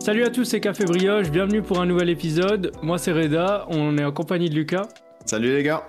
Salut 0.00 0.24
à 0.24 0.30
tous, 0.30 0.44
c'est 0.44 0.60
Café 0.60 0.86
Brioche, 0.86 1.30
bienvenue 1.30 1.60
pour 1.60 1.78
un 1.78 1.84
nouvel 1.84 2.08
épisode. 2.08 2.72
Moi 2.82 2.96
c'est 2.96 3.12
Reda, 3.12 3.66
on 3.68 3.98
est 3.98 4.04
en 4.04 4.12
compagnie 4.12 4.48
de 4.48 4.54
Lucas. 4.54 4.88
Salut 5.26 5.54
les 5.54 5.62
gars. 5.62 5.84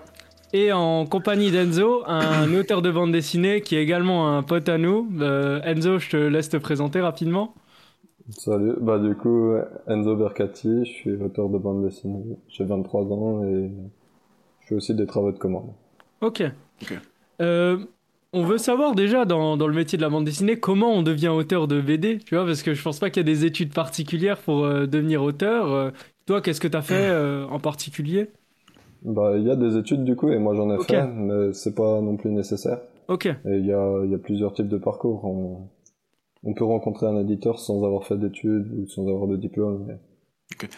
Et 0.51 0.73
en 0.73 1.05
compagnie 1.05 1.49
d'Enzo, 1.49 2.03
un 2.05 2.53
auteur 2.59 2.81
de 2.81 2.91
bande 2.91 3.13
dessinée 3.13 3.61
qui 3.61 3.77
est 3.77 3.81
également 3.81 4.35
un 4.37 4.43
pote 4.43 4.67
à 4.67 4.77
nous. 4.77 5.09
Euh, 5.21 5.61
Enzo, 5.63 5.97
je 5.97 6.09
te 6.09 6.17
laisse 6.17 6.49
te 6.49 6.57
présenter 6.57 6.99
rapidement. 6.99 7.55
Salut, 8.31 8.73
bah 8.81 8.99
du 8.99 9.15
coup 9.15 9.55
Enzo 9.87 10.17
Bercati, 10.17 10.83
je 10.85 10.91
suis 10.91 11.13
auteur 11.13 11.47
de 11.47 11.57
bande 11.57 11.85
dessinée, 11.85 12.37
j'ai 12.49 12.65
23 12.65 13.05
ans 13.13 13.45
et 13.45 13.71
je 14.59 14.67
fais 14.67 14.75
aussi 14.75 14.93
des 14.93 15.05
travaux 15.05 15.31
de 15.31 15.37
commande. 15.37 15.71
Ok. 16.19 16.43
Euh, 17.41 17.77
on 18.33 18.43
veut 18.43 18.57
savoir 18.57 18.95
déjà 18.95 19.25
dans, 19.25 19.57
dans, 19.57 19.67
le 19.67 19.73
métier 19.73 19.97
de 19.97 20.01
la 20.01 20.09
bande 20.09 20.25
dessinée 20.25 20.57
comment 20.57 20.93
on 20.93 21.03
devient 21.03 21.27
auteur 21.29 21.67
de 21.67 21.81
BD, 21.81 22.19
tu 22.19 22.35
vois, 22.35 22.45
parce 22.45 22.63
que 22.63 22.73
je 22.73 22.81
pense 22.81 22.99
pas 22.99 23.09
qu'il 23.09 23.21
y 23.21 23.25
a 23.29 23.31
des 23.31 23.45
études 23.45 23.73
particulières 23.73 24.37
pour 24.37 24.63
euh, 24.63 24.85
devenir 24.85 25.23
auteur. 25.23 25.71
Euh, 25.71 25.91
toi, 26.25 26.41
qu'est-ce 26.41 26.61
que 26.61 26.67
tu 26.67 26.77
as 26.77 26.81
fait 26.81 27.09
euh, 27.09 27.45
en 27.47 27.59
particulier? 27.59 28.29
Bah, 29.03 29.33
il 29.35 29.43
y 29.43 29.51
a 29.51 29.55
des 29.55 29.77
études 29.77 30.03
du 30.03 30.15
coup, 30.15 30.29
et 30.29 30.37
moi 30.37 30.55
j'en 30.55 30.73
ai 30.73 30.81
fait, 30.83 31.05
mais 31.07 31.53
c'est 31.53 31.75
pas 31.75 32.01
non 32.01 32.15
plus 32.17 32.31
nécessaire. 32.31 32.79
Ok. 33.07 33.25
Et 33.25 33.35
il 33.45 33.65
y 33.65 33.73
a, 33.73 34.05
y 34.05 34.13
a, 34.13 34.17
plusieurs 34.17 34.53
types 34.53 34.69
de 34.69 34.77
parcours. 34.77 35.25
On, 35.25 35.67
on, 36.43 36.53
peut 36.53 36.63
rencontrer 36.63 37.07
un 37.07 37.17
éditeur 37.17 37.59
sans 37.59 37.83
avoir 37.83 38.05
fait 38.05 38.15
d'études 38.15 38.71
ou 38.77 38.87
sans 38.87 39.07
avoir 39.07 39.27
de 39.27 39.35
diplôme. 39.35 39.85
Mais... 39.87 39.97
Ok. 40.53 40.69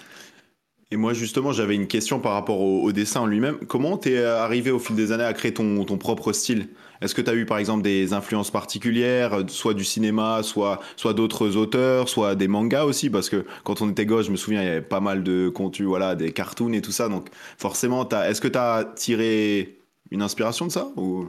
Et 0.93 0.95
moi, 0.95 1.13
justement, 1.13 1.51
j'avais 1.51 1.73
une 1.73 1.87
question 1.87 2.19
par 2.19 2.33
rapport 2.33 2.61
au, 2.61 2.83
au 2.83 2.91
dessin 2.91 3.21
en 3.21 3.25
lui-même. 3.25 3.57
Comment 3.67 3.97
t'es 3.97 4.23
arrivé 4.23 4.69
au 4.69 4.77
fil 4.77 4.95
des 4.95 5.11
années 5.11 5.23
à 5.23 5.33
créer 5.33 5.51
ton, 5.51 5.83
ton 5.85 5.97
propre 5.97 6.33
style? 6.33 6.67
Est-ce 7.01 7.15
que 7.15 7.21
tu 7.21 7.31
as 7.31 7.33
eu, 7.33 7.47
par 7.47 7.57
exemple, 7.57 7.81
des 7.81 8.13
influences 8.13 8.51
particulières, 8.51 9.39
soit 9.47 9.73
du 9.73 9.85
cinéma, 9.85 10.43
soit, 10.43 10.79
soit 10.95 11.15
d'autres 11.15 11.57
auteurs, 11.57 12.09
soit 12.09 12.35
des 12.35 12.47
mangas 12.47 12.83
aussi? 12.83 13.09
Parce 13.09 13.31
que 13.31 13.43
quand 13.63 13.81
on 13.81 13.89
était 13.89 14.05
gauche, 14.05 14.27
je 14.27 14.31
me 14.31 14.35
souviens, 14.35 14.61
il 14.61 14.67
y 14.67 14.69
avait 14.69 14.81
pas 14.81 14.99
mal 14.99 15.23
de 15.23 15.49
contenus, 15.49 15.87
voilà, 15.87 16.13
des 16.13 16.31
cartoons 16.31 16.73
et 16.73 16.81
tout 16.81 16.91
ça. 16.91 17.09
Donc, 17.09 17.29
forcément, 17.57 18.07
est-ce 18.07 18.39
que 18.39 18.47
tu 18.47 18.59
as 18.59 18.85
tiré 18.95 19.79
une 20.11 20.21
inspiration 20.21 20.67
de 20.67 20.71
ça 20.71 20.89
ou... 20.95 21.25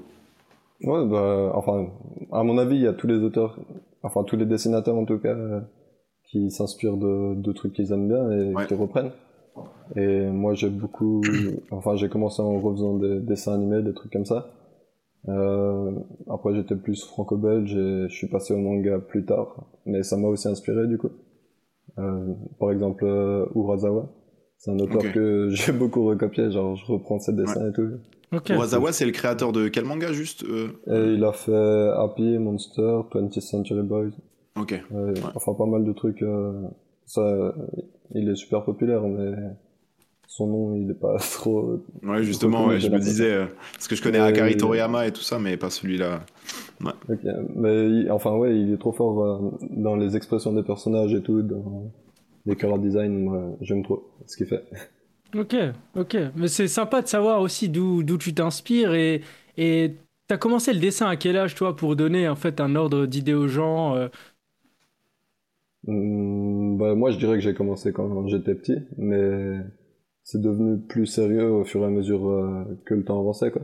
Ouais, 0.83 1.06
bah, 1.06 1.53
enfin, 1.55 1.86
à 2.33 2.42
mon 2.42 2.58
avis, 2.58 2.77
il 2.77 2.83
y 2.83 2.86
a 2.86 2.92
tous 2.92 3.06
les 3.06 3.16
auteurs, 3.16 3.58
enfin, 4.03 4.25
tous 4.25 4.36
les 4.36 4.44
dessinateurs 4.44 4.97
en 4.97 5.06
tout 5.06 5.19
cas, 5.19 5.34
qui 6.31 6.50
s'inspirent 6.50 6.98
de, 6.98 7.41
de 7.41 7.53
trucs 7.53 7.72
qu'ils 7.72 7.92
aiment 7.92 8.08
bien 8.08 8.31
et 8.31 8.53
ouais. 8.53 8.66
qui 8.66 8.75
reprennent. 8.75 9.12
Et 9.97 10.27
moi, 10.27 10.55
j'ai 10.55 10.70
beaucoup, 10.70 11.22
enfin, 11.70 11.97
j'ai 11.97 12.08
commencé 12.08 12.42
en 12.42 12.58
refaisant 12.60 12.97
des, 12.97 13.20
dessins 13.20 13.55
animés, 13.55 13.83
des 13.83 13.94
trucs 13.94 14.12
comme 14.12 14.24
ça. 14.24 14.50
Euh, 15.28 15.92
après, 16.28 16.55
j'étais 16.55 16.77
plus 16.77 17.05
franco-belge 17.05 17.75
et 17.75 18.08
je 18.08 18.14
suis 18.14 18.28
passé 18.28 18.55
au 18.55 18.58
manga 18.58 18.98
plus 18.98 19.25
tard. 19.25 19.66
Mais 19.86 20.02
ça 20.02 20.16
m'a 20.16 20.28
aussi 20.28 20.48
inspiré, 20.48 20.86
du 20.86 20.98
coup. 20.98 21.10
Euh, 21.98 22.34
par 22.58 22.72
exemple, 22.72 23.05
euh, 23.05 23.47
Urasawa. 23.55 24.10
C'est 24.58 24.70
un 24.70 24.78
auteur 24.78 25.00
okay. 25.00 25.12
que 25.12 25.48
j'ai 25.50 25.72
beaucoup 25.72 26.05
recopié, 26.05 26.50
genre, 26.50 26.77
je 26.77 26.92
reprends 26.92 27.19
ses 27.19 27.32
dessins 27.32 27.62
ouais. 27.62 27.70
et 27.70 27.72
tout. 27.72 27.91
Okay. 28.32 28.55
Urasawa, 28.55 28.92
c'est 28.92 29.06
le 29.06 29.12
créateur 29.12 29.52
de 29.52 29.69
quel 29.69 29.84
manga, 29.84 30.12
juste 30.12 30.44
euh... 30.44 30.69
et 30.88 31.14
Il 31.14 31.25
a 31.25 31.32
fait 31.32 31.91
Happy, 31.97 32.38
Monster, 32.38 33.00
20th 33.12 33.41
Century 33.41 33.82
Boys. 33.82 34.10
Ok. 34.60 34.82
Ouais. 34.91 35.12
Enfin, 35.34 35.55
pas 35.55 35.66
mal 35.66 35.84
de 35.84 35.92
trucs. 35.92 36.22
euh, 36.22 36.52
Ça, 37.06 37.55
il 38.14 38.28
est 38.28 38.36
super 38.36 38.64
populaire, 38.64 39.02
mais 39.02 39.34
son 40.26 40.46
nom 40.46 40.74
il 40.74 40.90
est 40.90 40.94
pas 41.00 41.16
trop 41.34 41.80
ouais 42.02 42.22
justement 42.24 42.66
ouais, 42.66 42.80
je 42.80 42.88
me 42.88 42.98
disais 42.98 43.32
euh, 43.32 43.46
parce 43.72 43.88
que 43.88 43.94
je 43.94 44.02
connais 44.02 44.18
Akari 44.18 44.56
Toriyama 44.56 45.06
et 45.06 45.12
tout 45.12 45.22
ça 45.22 45.38
mais 45.38 45.56
pas 45.56 45.70
celui-là. 45.70 46.24
Ouais. 46.80 46.92
mais 47.54 47.88
il, 47.88 48.10
enfin 48.10 48.32
ouais 48.32 48.58
il 48.58 48.72
est 48.72 48.78
trop 48.78 48.92
fort 48.92 49.22
euh, 49.22 49.50
dans 49.70 49.96
les 49.96 50.16
expressions 50.16 50.52
des 50.52 50.62
personnages 50.62 51.14
et 51.14 51.22
tout 51.22 51.42
dans 51.42 51.92
les 52.46 52.56
color 52.56 52.78
design 52.78 53.24
moi 53.24 53.56
j'aime 53.60 53.82
trop 53.82 54.10
ce 54.26 54.36
qu'il 54.36 54.46
fait. 54.46 54.64
Ok 55.36 55.56
ok. 55.97 56.16
Mais 56.36 56.47
c'est 56.47 56.69
sympa 56.69 57.03
de 57.03 57.08
savoir 57.08 57.41
aussi 57.41 57.69
d'où 57.69 58.04
d'où 58.04 58.19
tu 58.19 58.34
t'inspires 58.34 58.94
et 58.94 59.20
et 59.56 59.97
t'as 60.28 60.36
commencé 60.36 60.72
le 60.72 60.78
dessin 60.78 61.08
à 61.08 61.16
quel 61.16 61.36
âge 61.36 61.56
toi 61.56 61.74
pour 61.74 61.97
donner 61.97 62.28
en 62.28 62.36
fait 62.36 62.60
un 62.60 62.76
ordre 62.76 63.06
d'idée 63.06 63.34
aux 63.34 63.48
gens 63.48 63.97
euh... 63.97 64.08
mmh, 65.87 66.78
bah, 66.78 66.95
moi 66.95 67.11
je 67.11 67.19
dirais 67.19 67.34
que 67.34 67.41
j'ai 67.41 67.55
commencé 67.55 67.93
quand 67.93 68.27
j'étais 68.28 68.55
petit 68.55 68.78
mais 68.99 69.59
c'est 70.22 70.41
devenu 70.41 70.78
plus 70.78 71.06
sérieux 71.06 71.50
au 71.50 71.65
fur 71.65 71.83
et 71.83 71.87
à 71.87 71.91
mesure 71.91 72.28
euh, 72.28 72.65
que 72.87 72.95
le 72.95 73.05
temps 73.05 73.21
avançait 73.21 73.50
quoi. 73.50 73.62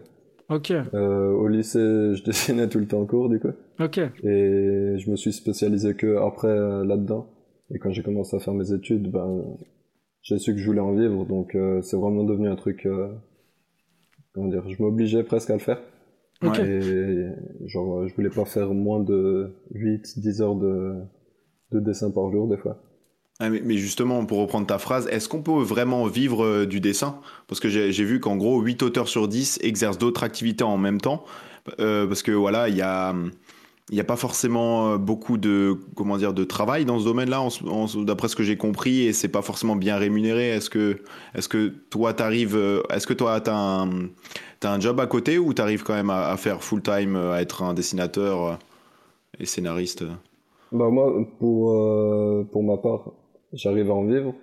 Ok. 0.51 0.73
Euh, 0.73 1.31
au 1.31 1.47
lycée, 1.49 1.79
je 2.15 2.25
dessinais 2.25 2.69
tout 2.69 2.81
le 2.81 2.87
temps 2.87 3.01
en 3.01 3.07
cours 3.07 3.29
du 3.29 3.39
coup. 3.41 3.53
Ok. 3.79 3.99
Et 3.99 4.97
je 4.99 5.11
me 5.11 5.17
suis 5.17 5.33
spécialisé 5.33 5.95
que 5.95 6.17
après 6.17 6.49
euh, 6.49 6.85
là-dedans. 6.85 7.29
Et 7.73 7.79
quand 7.79 7.91
j'ai 7.93 8.03
commencé 8.03 8.37
à 8.37 8.41
faire 8.41 8.53
mes 8.55 8.73
études, 8.73 9.11
ben 9.11 9.45
j'ai 10.23 10.39
su 10.39 10.53
que 10.53 10.59
je 10.59 10.67
voulais 10.67 10.81
en 10.81 10.93
vivre, 10.93 11.25
donc 11.25 11.55
euh, 11.55 11.81
c'est 11.83 11.97
vraiment 11.97 12.25
devenu 12.25 12.49
un 12.49 12.57
truc. 12.57 12.85
euh, 12.85 13.09
comment 14.35 14.49
dire 14.49 14.69
Je 14.69 14.83
m'obligeais 14.83 15.23
presque 15.23 15.51
à 15.51 15.55
le 15.55 15.61
faire. 15.61 15.81
Ok. 16.43 16.59
Et 16.59 17.27
genre, 17.67 18.09
je 18.09 18.15
voulais 18.15 18.31
pas 18.31 18.45
faire 18.45 18.75
moins 18.75 19.01
de 19.01 19.55
8-10 19.75 20.43
heures 20.43 20.57
de, 20.57 20.95
de 21.73 21.81
dessin 21.81 22.11
par 22.11 22.31
jour 22.31 22.49
des 22.49 22.57
fois. 22.57 22.81
Ah, 23.43 23.49
mais, 23.49 23.79
justement, 23.79 24.27
pour 24.27 24.39
reprendre 24.39 24.67
ta 24.67 24.79
phrase, 24.79 25.09
est-ce 25.11 25.27
qu'on 25.27 25.41
peut 25.41 25.63
vraiment 25.63 26.05
vivre 26.05 26.45
euh, 26.45 26.67
du 26.67 26.79
dessin? 26.79 27.21
Parce 27.49 27.59
que 27.59 27.71
j'ai 27.71 28.05
vu 28.05 28.21
qu'en 28.21 28.37
gros, 28.37 28.61
8 28.61 28.83
auteurs 28.83 29.09
sur 29.09 29.29
10 29.29 29.61
exercent 29.63 29.97
d'autres 29.97 30.25
activités 30.25 30.63
en 30.63 30.77
même 30.77 31.01
temps. 31.01 31.25
Euh, 31.79 32.07
parce 32.07 32.23
que 32.23 32.33
voilà, 32.33 32.69
il 32.69 32.77
y 32.77 32.83
a, 32.83 33.15
y 33.91 33.99
a 33.99 34.05
pas 34.05 34.17
forcément 34.17 34.99
beaucoup 34.99 35.39
de, 35.39 35.79
comment 35.97 36.19
dire, 36.19 36.35
de 36.35 36.45
travail 36.45 36.85
dans 36.85 36.99
ce 36.99 37.05
domaine-là, 37.07 37.49
d'après 38.05 38.29
ce 38.29 38.37
que 38.37 38.43
j'ai 38.43 38.59
compris, 38.59 39.07
et 39.07 39.15
c'est 39.15 39.29
pas 39.29 39.41
forcément 39.41 39.75
bien 39.75 39.97
rémunéré. 39.97 40.51
Est-ce 40.51 40.69
que, 40.69 40.99
est 41.35 41.49
que 41.49 41.69
toi, 41.89 42.13
t'arrives, 42.13 42.61
est-ce 42.91 43.07
que 43.07 43.15
toi, 43.15 43.41
t'as 43.41 43.57
un, 43.57 43.89
as 44.63 44.71
un 44.71 44.81
job 44.81 45.01
à 45.01 45.07
côté 45.07 45.39
ou 45.39 45.55
t'arrives 45.55 45.83
quand 45.83 45.95
même 45.95 46.11
à, 46.11 46.29
à 46.29 46.37
faire 46.37 46.63
full-time, 46.63 47.17
à 47.17 47.41
être 47.41 47.63
un 47.63 47.73
dessinateur 47.73 48.59
et 49.39 49.47
scénariste 49.47 50.05
Bah 50.73 50.89
moi, 50.89 51.13
pour, 51.39 51.73
euh, 51.73 52.45
pour 52.51 52.63
ma 52.63 52.77
part, 52.77 53.13
j'arrive 53.53 53.91
à 53.91 53.95
en 53.95 54.05
vivre, 54.05 54.35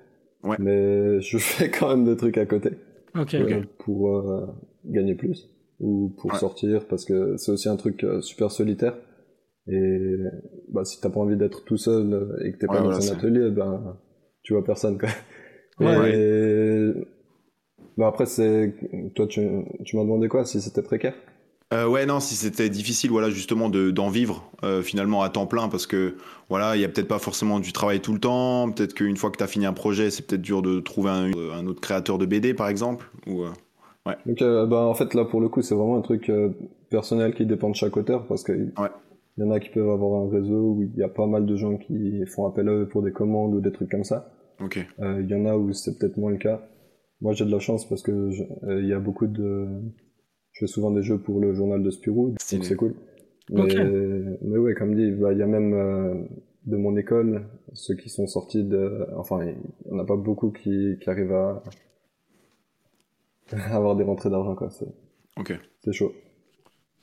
ouais. 0.44 0.58
mais 0.60 1.22
je 1.22 1.38
fais 1.40 1.70
quand 1.70 1.90
même 1.90 2.06
des 2.06 2.18
trucs 2.18 2.38
à 2.38 2.46
côté 2.46 2.72
okay, 3.16 3.38
euh, 3.38 3.44
okay. 3.44 3.62
pour 3.80 4.10
euh, 4.10 4.48
gagner 4.86 5.16
plus 5.16 5.50
ou 5.80 6.14
pour 6.20 6.32
ouais. 6.32 6.40
sortir 6.40 6.88
parce 6.88 7.06
que 7.06 7.38
c'est 7.38 7.52
aussi 7.52 7.70
un 7.70 7.76
truc 7.76 8.04
euh, 8.04 8.22
super 8.22 8.52
solitaire 8.52 8.98
et 9.68 10.16
bah, 10.70 10.86
si 10.86 11.00
t'as 11.02 11.10
pas 11.10 11.20
envie 11.20 11.36
d'être 11.36 11.64
tout 11.66 11.78
seul 11.78 12.38
et 12.44 12.54
que 12.54 12.58
t'es 12.58 12.68
pas 12.68 12.74
ouais, 12.74 12.80
dans 12.80 12.90
voilà, 12.90 13.06
un 13.06 13.18
atelier, 13.18 13.52
ben 13.52 13.98
tu 14.44 14.54
vois 14.54 14.64
personne 14.64 14.98
quoi. 14.98 15.10
Ouais, 15.80 16.18
et 16.18 16.94
bah, 17.98 18.08
après 18.08 18.26
c'est 18.26 18.74
toi 19.14 19.28
tu, 19.28 19.42
tu 19.86 19.98
m'as 19.98 20.04
demandé 20.04 20.28
quoi 20.30 20.46
si 20.46 20.62
c'était 20.62 20.82
précaire? 20.82 21.16
Euh, 21.74 21.86
ouais, 21.86 22.06
non, 22.06 22.22
si 22.22 22.36
c'était 22.36 22.70
difficile, 22.70 23.10
voilà, 23.10 23.30
justement, 23.30 23.68
de, 23.68 23.92
d'en 23.92 24.10
vivre 24.10 24.50
euh, 24.64 24.82
finalement 24.82 25.22
à 25.22 25.30
temps 25.30 25.48
plein, 25.48 25.68
parce 25.68 25.86
que 25.86 26.16
voilà, 26.50 26.78
il 26.78 26.82
y 26.82 26.86
a 26.86 26.88
peut-être 26.88 27.10
pas 27.10 27.20
forcément 27.20 27.60
du 27.60 27.74
travail 27.74 28.00
tout 28.00 28.14
le 28.14 28.20
temps. 28.20 28.72
Peut-être 28.72 28.94
qu'une 28.94 29.18
fois 29.18 29.32
que 29.32 29.38
tu 29.38 29.44
as 29.44 29.48
fini 29.48 29.66
un 29.66 29.74
projet, 29.74 30.10
c'est 30.10 30.26
peut-être 30.26 30.42
dur 30.42 30.62
de 30.62 30.80
trouver 30.80 31.10
un, 31.10 31.32
un, 31.54 31.68
autre 31.68 31.82
créateur 31.82 32.18
de 32.18 32.26
BD, 32.26 32.54
par 32.54 32.70
exemple. 32.70 33.12
Ou 33.28 33.44
euh, 33.44 33.50
ouais. 34.06 34.16
Donc, 34.26 34.40
bah, 34.70 34.86
en 34.86 34.94
fait, 34.94 35.14
là, 35.14 35.26
pour 35.26 35.42
le 35.42 35.50
coup, 35.50 35.62
c'est 35.62 35.76
vraiment 35.76 35.98
un 35.98 36.02
truc 36.02 36.30
euh, 36.30 36.52
personnel 36.90 37.34
qui 37.34 37.46
dépend 37.46 37.70
de 37.70 37.76
chaque 37.76 37.98
auteur, 37.98 38.26
parce 38.28 38.44
que 38.44 38.54
ouais. 38.54 38.90
il 39.38 39.44
y 39.44 39.48
en 39.48 39.52
a 39.52 39.60
qui 39.60 39.70
peuvent 39.70 39.90
avoir 39.90 40.22
un 40.22 40.30
réseau 40.30 40.76
où 40.78 40.84
il 40.84 40.98
y 40.98 41.04
a 41.04 41.10
pas 41.10 41.28
mal 41.28 41.46
de 41.46 41.56
gens 41.58 41.76
qui 41.76 42.26
font 42.28 42.48
appel 42.48 42.70
à 42.70 42.72
eux 42.72 42.88
pour 42.88 43.04
des 43.04 43.12
commandes 43.12 43.54
ou 43.54 43.60
des 43.60 43.74
trucs 43.74 43.92
comme 43.92 44.06
ça. 44.06 44.32
Ok. 44.64 44.80
Euh, 45.02 45.22
il 45.22 45.30
y 45.30 45.36
en 45.36 45.46
a 45.46 45.58
où 45.58 45.74
c'est 45.74 46.00
peut-être 46.00 46.16
moins 46.16 46.32
le 46.32 46.38
cas. 46.38 46.62
Moi, 47.20 47.34
j'ai 47.34 47.44
de 47.44 47.52
la 47.52 47.60
chance 47.60 47.88
parce 47.90 48.04
que 48.04 48.30
il 48.70 48.88
y 48.88 48.94
a 48.94 49.00
beaucoup 49.00 49.28
de 49.28 49.68
je 50.58 50.66
fais 50.66 50.72
souvent 50.72 50.90
des 50.90 51.04
jeux 51.04 51.20
pour 51.20 51.40
le 51.40 51.54
journal 51.54 51.84
de 51.84 51.92
Spirou, 51.92 52.30
donc 52.30 52.66
c'est 52.66 52.76
cool. 52.76 52.96
Mais, 53.52 53.62
okay. 53.62 53.84
mais 54.42 54.58
ouais, 54.58 54.74
comme 54.74 54.96
dit, 54.96 55.04
il 55.04 55.16
bah, 55.16 55.32
y 55.32 55.44
a 55.44 55.46
même 55.46 55.74
euh, 55.74 56.16
de 56.66 56.78
mon 56.78 56.98
école 56.98 57.46
ceux 57.74 57.94
qui 57.94 58.10
sont 58.10 58.26
sortis 58.26 58.64
de. 58.64 59.08
Enfin, 59.16 59.44
il 59.44 59.56
n'y 59.86 60.00
en 60.00 60.00
a 60.00 60.06
pas 60.06 60.16
beaucoup 60.16 60.50
qui, 60.50 60.98
qui 61.00 61.10
arrivent 61.10 61.34
à... 61.34 61.64
à 63.52 63.76
avoir 63.76 63.96
des 63.96 64.04
rentrées 64.04 64.32
d'argent, 64.32 64.56
quoi. 64.56 64.72
C'est 64.72 64.88
okay. 65.38 65.58
chaud. 65.92 66.12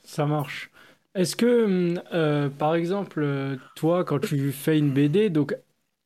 Ça 0.03 0.25
marche. 0.25 0.69
Est-ce 1.15 1.37
que, 1.37 1.95
euh, 2.13 2.49
par 2.49 2.75
exemple, 2.75 3.57
toi, 3.77 4.03
quand 4.03 4.19
tu 4.19 4.51
fais 4.51 4.77
une 4.77 4.91
BD, 4.91 5.29
donc 5.29 5.57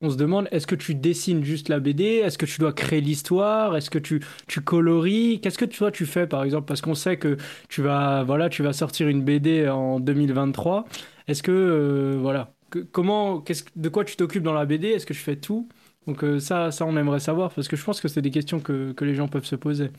on 0.02 0.10
se 0.10 0.16
demande, 0.16 0.48
est-ce 0.52 0.66
que 0.66 0.76
tu 0.76 0.96
dessines 0.96 1.44
juste 1.44 1.68
la 1.68 1.80
BD 1.80 2.04
Est-ce 2.06 2.38
que 2.38 2.46
tu 2.46 2.60
dois 2.60 2.72
créer 2.72 3.02
l'histoire? 3.02 3.76
Est-ce 3.76 3.90
que 3.90 4.00
tu, 4.00 4.22
tu 4.48 4.62
coloris? 4.62 5.42
Qu'est-ce 5.42 5.58
que 5.58 5.66
toi 5.66 5.92
tu 5.92 6.06
fais 6.06 6.26
par 6.26 6.44
exemple? 6.44 6.68
Parce 6.68 6.82
qu'on 6.82 6.96
sait 6.96 7.18
que 7.18 7.36
tu 7.68 7.82
vas, 7.82 8.24
voilà, 8.24 8.50
tu 8.50 8.64
vas 8.64 8.72
sortir 8.74 9.10
une 9.10 9.24
BD 9.24 9.68
en 9.68 10.00
2023. 10.00 10.86
Est-ce 11.28 11.44
que, 11.44 11.52
euh, 11.52 12.18
voilà, 12.22 12.54
que, 12.70 12.80
comment, 12.80 13.42
qu'est-ce, 13.42 13.64
de 13.76 13.90
quoi 13.90 14.06
tu 14.06 14.16
t'occupes 14.16 14.44
dans 14.44 14.54
la 14.54 14.66
BD 14.66 14.88
Est-ce 14.90 15.06
que 15.06 15.14
tu 15.14 15.20
fais 15.20 15.36
tout? 15.36 15.68
Donc 16.08 16.24
euh, 16.24 16.40
ça, 16.40 16.72
ça, 16.72 16.86
on 16.86 16.96
aimerait 16.98 17.20
savoir 17.20 17.54
parce 17.54 17.68
que 17.68 17.76
je 17.76 17.84
pense 17.84 18.00
que 18.02 18.08
c'est 18.08 18.22
des 18.22 18.32
questions 18.32 18.60
que, 18.62 18.94
que 18.94 19.04
les 19.06 19.16
gens 19.16 19.28
peuvent 19.28 19.46
se 19.46 19.56
poser. 19.58 19.92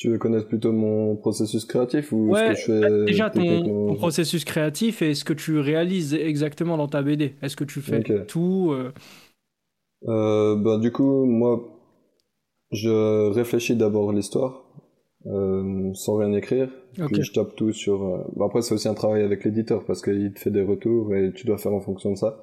Tu 0.00 0.08
veux 0.08 0.16
connaître 0.16 0.48
plutôt 0.48 0.72
mon 0.72 1.14
processus 1.14 1.66
créatif 1.66 2.10
ou 2.10 2.30
ouais, 2.30 2.54
ce 2.54 2.66
que 2.66 2.72
je 2.72 2.88
fais 2.88 3.04
déjà 3.04 3.28
ton, 3.28 3.62
ton, 3.62 3.94
processus 3.96 4.46
créatif 4.46 5.02
et 5.02 5.12
ce 5.12 5.24
que 5.24 5.34
tu 5.34 5.58
réalises 5.58 6.14
exactement 6.14 6.78
dans 6.78 6.88
ta 6.88 7.02
BD. 7.02 7.34
Est-ce 7.42 7.54
que 7.54 7.64
tu 7.64 7.82
fais 7.82 7.98
okay. 7.98 8.24
tout 8.26 8.70
euh... 8.72 8.92
euh, 10.08 10.56
bah, 10.56 10.78
Du 10.78 10.90
coup, 10.90 11.26
moi, 11.26 11.68
je 12.72 13.28
réfléchis 13.28 13.76
d'abord 13.76 14.14
l'histoire, 14.14 14.64
euh, 15.26 15.92
sans 15.92 16.16
rien 16.16 16.32
écrire. 16.32 16.70
Puis 16.94 17.22
je 17.22 17.32
tape 17.34 17.54
tout 17.54 17.72
sur. 17.72 18.02
Euh, 18.02 18.24
bah, 18.36 18.46
après, 18.46 18.62
c'est 18.62 18.72
aussi 18.72 18.88
un 18.88 18.94
travail 18.94 19.22
avec 19.22 19.44
l'éditeur 19.44 19.84
parce 19.84 20.00
qu'il 20.00 20.32
te 20.32 20.40
fait 20.40 20.50
des 20.50 20.62
retours 20.62 21.14
et 21.14 21.30
tu 21.34 21.46
dois 21.46 21.58
faire 21.58 21.74
en 21.74 21.80
fonction 21.80 22.12
de 22.12 22.16
ça. 22.16 22.42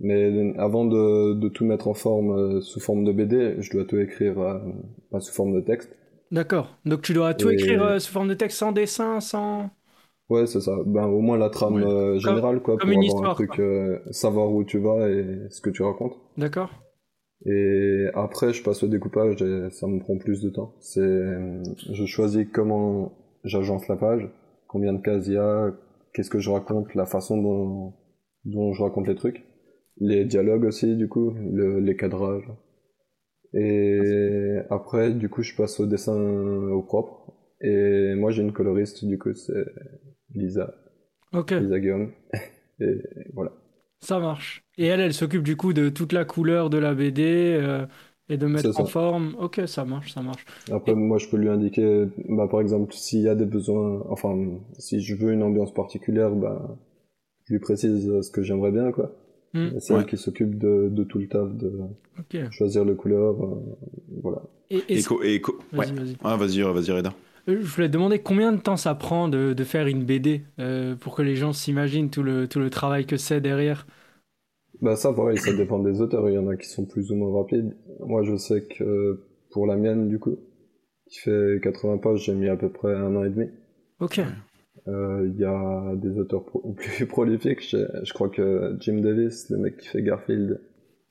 Mais 0.00 0.52
avant 0.58 0.84
de, 0.84 1.32
de 1.32 1.48
tout 1.48 1.64
mettre 1.64 1.88
en 1.88 1.94
forme 1.94 2.30
euh, 2.30 2.60
sous 2.60 2.78
forme 2.78 3.04
de 3.04 3.12
BD, 3.12 3.54
je 3.60 3.70
dois 3.70 3.86
tout 3.86 3.98
écrire 3.98 4.38
euh, 4.38 4.58
sous 5.18 5.32
forme 5.32 5.54
de 5.54 5.62
texte. 5.62 5.96
D'accord. 6.34 6.76
Donc 6.84 7.02
tu 7.02 7.14
dois 7.14 7.32
tout 7.32 7.48
écrire 7.48 8.00
sous 8.00 8.12
forme 8.12 8.28
de 8.28 8.34
texte 8.34 8.58
sans 8.58 8.72
dessin, 8.72 9.20
sans. 9.20 9.70
Ouais, 10.28 10.46
c'est 10.46 10.60
ça. 10.60 10.76
Ben, 10.84 11.06
au 11.06 11.20
moins 11.20 11.38
la 11.38 11.48
trame 11.48 11.78
générale, 12.18 12.60
quoi, 12.60 12.76
pour 12.76 12.88
avoir 12.88 13.30
un 13.30 13.34
truc, 13.34 13.62
savoir 14.10 14.50
où 14.50 14.64
tu 14.64 14.78
vas 14.78 15.08
et 15.08 15.46
ce 15.50 15.60
que 15.60 15.70
tu 15.70 15.82
racontes. 15.82 16.16
D'accord. 16.36 16.70
Et 17.46 18.06
après, 18.14 18.52
je 18.52 18.62
passe 18.62 18.82
au 18.82 18.88
découpage 18.88 19.42
et 19.42 19.70
ça 19.70 19.86
me 19.86 20.00
prend 20.00 20.16
plus 20.16 20.40
de 20.40 20.50
temps. 20.50 20.74
C'est, 20.80 21.00
je 21.92 22.04
choisis 22.06 22.46
comment 22.52 23.12
j'agence 23.44 23.86
la 23.88 23.96
page, 23.96 24.28
combien 24.66 24.92
de 24.92 25.02
cases 25.02 25.26
il 25.26 25.34
y 25.34 25.36
a, 25.36 25.70
qu'est-ce 26.14 26.30
que 26.30 26.38
je 26.38 26.50
raconte, 26.50 26.94
la 26.94 27.04
façon 27.04 27.40
dont, 27.40 27.92
dont 28.44 28.72
je 28.72 28.82
raconte 28.82 29.06
les 29.06 29.14
trucs, 29.14 29.44
les 29.98 30.24
dialogues 30.24 30.64
aussi, 30.64 30.96
du 30.96 31.06
coup, 31.08 31.34
le, 31.52 31.80
les 31.80 31.96
cadrages. 31.96 32.50
Et 33.54 34.58
après, 34.68 35.12
du 35.12 35.28
coup, 35.28 35.42
je 35.42 35.54
passe 35.54 35.78
au 35.80 35.86
dessin 35.86 36.16
au 36.16 36.82
propre. 36.82 37.32
Et 37.60 38.14
moi, 38.14 38.30
j'ai 38.30 38.42
une 38.42 38.52
coloriste, 38.52 39.04
du 39.04 39.18
coup, 39.18 39.32
c'est 39.32 39.64
Lisa. 40.34 40.74
Ok. 41.32 41.52
Lisa 41.52 41.78
Guillaume. 41.80 42.10
et 42.80 42.98
voilà. 43.32 43.52
Ça 44.00 44.18
marche. 44.18 44.64
Et 44.76 44.86
elle, 44.86 45.00
elle 45.00 45.14
s'occupe 45.14 45.42
du 45.42 45.56
coup 45.56 45.72
de 45.72 45.88
toute 45.88 46.12
la 46.12 46.24
couleur 46.24 46.68
de 46.68 46.78
la 46.78 46.94
BD 46.94 47.56
euh, 47.58 47.86
et 48.28 48.36
de 48.36 48.46
mettre 48.46 48.78
en 48.78 48.84
forme. 48.84 49.34
Ok, 49.38 49.62
ça 49.66 49.84
marche, 49.84 50.12
ça 50.12 50.20
marche. 50.20 50.44
Après, 50.70 50.94
moi, 50.94 51.18
je 51.18 51.28
peux 51.28 51.36
lui 51.36 51.48
indiquer, 51.48 52.06
bah, 52.28 52.48
par 52.50 52.60
exemple, 52.60 52.92
s'il 52.92 53.22
y 53.22 53.28
a 53.28 53.34
des 53.34 53.46
besoins, 53.46 54.04
enfin, 54.10 54.36
si 54.78 55.00
je 55.00 55.14
veux 55.14 55.32
une 55.32 55.42
ambiance 55.42 55.72
particulière, 55.72 56.30
bah, 56.32 56.76
je 57.44 57.54
lui 57.54 57.60
précise 57.60 58.20
ce 58.20 58.30
que 58.30 58.42
j'aimerais 58.42 58.72
bien, 58.72 58.92
quoi. 58.92 59.12
C'est 59.78 59.94
elle 59.94 60.06
qui 60.06 60.16
s'occupe 60.16 60.58
de, 60.58 60.88
de, 60.90 61.04
tout 61.04 61.18
le 61.18 61.28
taf, 61.28 61.48
de 61.54 61.72
choisir 62.50 62.84
les 62.84 62.96
couleurs, 62.96 63.36
euh, 63.42 63.54
voilà. 64.22 64.42
Et, 64.70 64.82
et, 64.88 65.00
vas-y, 65.72 65.92
vas-y. 65.92 66.16
Ah, 66.24 66.36
vas-y, 66.36 66.60
vas-y, 66.62 66.90
Reda. 66.90 67.12
Euh, 67.48 67.58
je 67.60 67.66
voulais 67.66 67.88
te 67.88 67.92
demander 67.92 68.18
combien 68.18 68.52
de 68.52 68.60
temps 68.60 68.76
ça 68.76 68.94
prend 68.94 69.28
de, 69.28 69.52
de 69.52 69.64
faire 69.64 69.86
une 69.86 70.04
BD 70.04 70.42
euh, 70.58 70.96
pour 70.96 71.14
que 71.14 71.22
les 71.22 71.36
gens 71.36 71.52
s'imaginent 71.52 72.10
tout 72.10 72.22
le, 72.22 72.48
tout 72.48 72.58
le 72.58 72.70
travail 72.70 73.06
que 73.06 73.16
c'est 73.16 73.40
derrière? 73.40 73.86
Bah 74.80 74.96
ça 74.96 75.12
pareil, 75.12 75.38
ça 75.38 75.52
dépend 75.52 75.78
des 75.78 76.00
auteurs, 76.00 76.28
il 76.28 76.34
y 76.34 76.38
en 76.38 76.48
a 76.48 76.56
qui 76.56 76.68
sont 76.68 76.84
plus 76.84 77.12
ou 77.12 77.14
moins 77.14 77.42
rapides. 77.42 77.76
Moi 78.00 78.24
je 78.24 78.36
sais 78.36 78.62
que 78.62 79.20
pour 79.50 79.66
la 79.66 79.76
mienne 79.76 80.08
du 80.08 80.18
coup, 80.18 80.36
qui 81.08 81.20
fait 81.20 81.60
80 81.62 81.98
pages, 81.98 82.24
j'ai 82.24 82.34
mis 82.34 82.48
à 82.48 82.56
peu 82.56 82.70
près 82.70 82.92
un 82.92 83.14
an 83.14 83.24
et 83.24 83.30
demi. 83.30 83.48
Ok. 84.00 84.20
Euh, 84.86 85.30
il 85.32 85.40
y 85.40 85.44
a 85.44 85.94
des 85.96 86.18
auteurs 86.18 86.44
plus 86.76 87.06
prolifiques, 87.06 87.62
je, 87.70 88.12
crois 88.12 88.28
que 88.28 88.76
Jim 88.80 89.00
Davis, 89.00 89.48
le 89.50 89.58
mec 89.58 89.78
qui 89.78 89.88
fait 89.88 90.02
Garfield, 90.02 90.60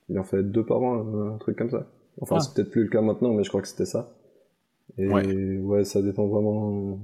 il 0.09 0.19
en 0.19 0.23
fait 0.23 0.43
deux 0.43 0.65
par 0.65 0.81
an, 0.81 1.33
un 1.33 1.37
truc 1.37 1.57
comme 1.57 1.71
ça. 1.71 1.87
Enfin 2.21 2.35
ah. 2.37 2.39
c'est 2.41 2.53
peut-être 2.53 2.69
plus 2.69 2.83
le 2.83 2.89
cas 2.89 3.01
maintenant, 3.01 3.33
mais 3.33 3.43
je 3.43 3.49
crois 3.49 3.61
que 3.61 3.67
c'était 3.67 3.85
ça. 3.85 4.15
Et 4.97 5.07
ouais. 5.07 5.83
ça 5.85 6.01
dépend 6.01 6.27
vraiment 6.27 6.99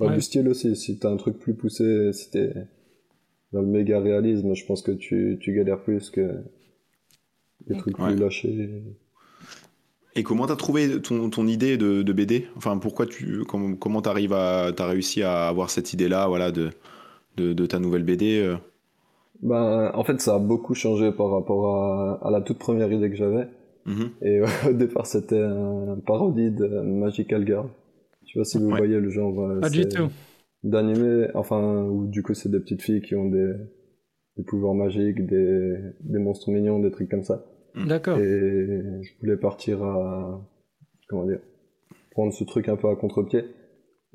du 0.00 0.20
style 0.22 0.48
aussi. 0.48 0.74
Si 0.76 0.98
t'as 0.98 1.10
un 1.10 1.16
truc 1.16 1.38
plus 1.38 1.54
poussé, 1.54 2.12
si 2.12 2.30
t'es 2.30 2.54
dans 3.52 3.60
le 3.60 3.68
méga 3.68 4.00
réalisme, 4.00 4.54
je 4.54 4.64
pense 4.64 4.80
que 4.80 4.92
tu, 4.92 5.36
tu 5.40 5.52
galères 5.52 5.82
plus 5.82 6.10
que 6.10 6.42
les 7.66 7.76
trucs 7.76 7.96
plus 7.96 8.16
lâchés. 8.16 8.82
Et 10.16 10.22
comment 10.22 10.46
t'as 10.46 10.56
trouvé 10.56 11.00
ton, 11.00 11.28
ton 11.28 11.46
idée 11.46 11.76
de, 11.76 12.02
de, 12.02 12.12
BD 12.12 12.46
Enfin, 12.56 12.78
pourquoi 12.78 13.06
tu, 13.06 13.42
comment, 13.48 13.74
comment 13.74 14.00
t'arrives 14.00 14.32
à, 14.32 14.70
t'as 14.74 14.86
réussi 14.86 15.22
à 15.22 15.48
avoir 15.48 15.70
cette 15.70 15.92
idée-là, 15.92 16.28
voilà, 16.28 16.52
de, 16.52 16.70
de, 17.36 17.52
de, 17.52 17.66
ta 17.66 17.80
nouvelle 17.80 18.04
BD 18.04 18.40
euh? 18.40 18.56
Ben, 19.42 19.90
en 19.92 20.04
fait, 20.04 20.20
ça 20.20 20.36
a 20.36 20.38
beaucoup 20.38 20.74
changé 20.74 21.10
par 21.10 21.30
rapport 21.30 21.76
à, 21.76 22.28
à 22.28 22.30
la 22.30 22.40
toute 22.40 22.58
première 22.58 22.92
idée 22.92 23.10
que 23.10 23.16
j'avais. 23.16 23.48
Mhm. 23.86 24.10
Et 24.22 24.40
au 24.68 24.72
départ, 24.72 25.06
c'était 25.06 25.42
un 25.42 25.98
parodie 26.06 26.50
de 26.50 26.66
Magical 26.66 27.44
Girl. 27.46 27.68
Je 28.26 28.32
sais 28.32 28.38
pas 28.38 28.44
si 28.44 28.58
vous 28.58 28.70
voyez 28.70 28.98
le 28.98 29.10
genre. 29.10 29.38
Euh, 29.40 29.60
pas 29.60 29.70
du 29.70 29.88
tout. 29.88 30.08
D'animé, 30.62 31.26
enfin, 31.34 31.84
où 31.84 32.06
du 32.06 32.22
coup, 32.22 32.34
c'est 32.34 32.50
des 32.50 32.60
petites 32.60 32.80
filles 32.80 33.02
qui 33.02 33.14
ont 33.14 33.28
des, 33.28 33.52
des 34.38 34.44
pouvoirs 34.44 34.74
magiques, 34.74 35.26
des, 35.26 35.76
des 36.00 36.18
monstres 36.18 36.50
mignons, 36.50 36.78
des 36.78 36.90
trucs 36.90 37.10
comme 37.10 37.24
ça. 37.24 37.44
Mm. 37.74 37.86
D'accord. 37.86 38.18
Et 38.18 38.82
je 39.02 39.10
voulais 39.20 39.36
partir 39.36 39.82
à. 39.82 40.40
Comment 41.08 41.24
dire 41.24 41.40
Prendre 42.10 42.32
ce 42.32 42.44
truc 42.44 42.68
un 42.68 42.76
peu 42.76 42.88
à 42.88 42.96
contre-pied. 42.96 43.44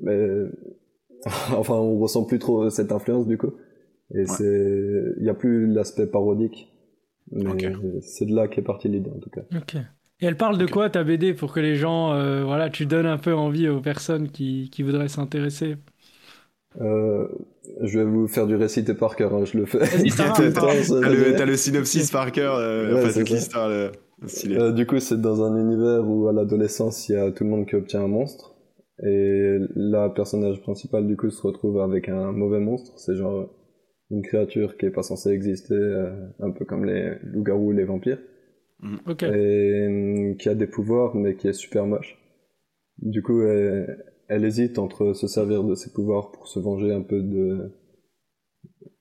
Mais. 0.00 0.28
enfin, 1.52 1.74
on 1.74 1.98
ressent 1.98 2.24
plus 2.24 2.38
trop 2.38 2.70
cette 2.70 2.92
influence 2.92 3.26
du 3.26 3.38
coup. 3.38 3.52
Et 4.14 4.26
c'est. 4.26 5.14
Il 5.16 5.22
n'y 5.22 5.28
a 5.28 5.34
plus 5.34 5.66
l'aspect 5.66 6.06
parodique 6.06 6.70
c'est 8.00 8.26
de 8.26 8.34
là 8.34 8.48
qu'est 8.48 8.62
partie 8.62 8.88
l'idée 8.88 9.10
en 9.10 9.18
tout 9.18 9.30
cas. 9.30 9.42
Ok. 9.56 9.76
Et 10.22 10.26
elle 10.26 10.36
parle 10.36 10.58
de 10.58 10.66
quoi 10.66 10.90
ta 10.90 11.02
BD 11.02 11.32
pour 11.32 11.52
que 11.52 11.60
les 11.60 11.76
gens, 11.76 12.12
euh, 12.12 12.44
voilà, 12.44 12.68
tu 12.68 12.84
donnes 12.84 13.06
un 13.06 13.16
peu 13.16 13.34
envie 13.34 13.68
aux 13.68 13.80
personnes 13.80 14.28
qui, 14.28 14.68
qui 14.70 14.82
voudraient 14.82 15.08
s'intéresser? 15.08 15.76
Euh, 16.80 17.26
je 17.82 17.98
vais 17.98 18.04
vous 18.04 18.28
faire 18.28 18.46
du 18.46 18.54
récité 18.56 18.94
par 18.94 19.16
cœur, 19.16 19.34
hein, 19.34 19.44
je 19.44 19.58
le 19.58 19.66
fais. 19.66 19.78
T'as 20.16 21.44
le, 21.44 21.56
synopsis 21.56 22.10
par 22.10 22.30
cœur, 22.32 22.56
euh, 22.56 23.10
euh, 24.46 24.72
du 24.72 24.86
coup, 24.86 24.98
c'est 25.00 25.20
dans 25.20 25.42
un 25.42 25.56
univers 25.56 26.06
où 26.06 26.28
à 26.28 26.32
l'adolescence, 26.32 27.08
il 27.08 27.12
y 27.12 27.16
a 27.16 27.30
tout 27.30 27.44
le 27.44 27.50
monde 27.50 27.66
qui 27.66 27.74
obtient 27.74 28.02
un 28.02 28.08
monstre. 28.08 28.54
Et 29.02 29.56
la 29.74 30.10
personnage 30.10 30.60
principal, 30.60 31.06
du 31.06 31.16
coup, 31.16 31.30
se 31.30 31.40
retrouve 31.42 31.80
avec 31.80 32.08
un 32.08 32.32
mauvais 32.32 32.60
monstre. 32.60 32.92
C'est 32.98 33.16
genre 33.16 33.48
une 34.10 34.22
créature 34.22 34.76
qui 34.76 34.86
est 34.86 34.90
pas 34.90 35.02
censée 35.02 35.30
exister, 35.30 35.74
euh, 35.74 36.10
un 36.40 36.50
peu 36.50 36.64
comme 36.64 36.84
les 36.84 37.14
loups-garous 37.22 37.68
ou 37.68 37.72
les 37.72 37.84
vampires. 37.84 38.18
Mm. 38.80 38.96
Et 39.06 39.24
euh, 39.24 40.34
qui 40.34 40.48
a 40.48 40.54
des 40.54 40.66
pouvoirs, 40.66 41.14
mais 41.14 41.36
qui 41.36 41.48
est 41.48 41.52
super 41.52 41.86
moche. 41.86 42.18
Du 42.98 43.22
coup, 43.22 43.42
elle, 43.42 44.04
hésite 44.30 44.78
entre 44.78 45.12
se 45.12 45.26
servir 45.26 45.64
de 45.64 45.74
ses 45.74 45.92
pouvoirs 45.92 46.30
pour 46.30 46.48
se 46.48 46.58
venger 46.60 46.92
un 46.92 47.02
peu 47.02 47.20
de 47.20 47.72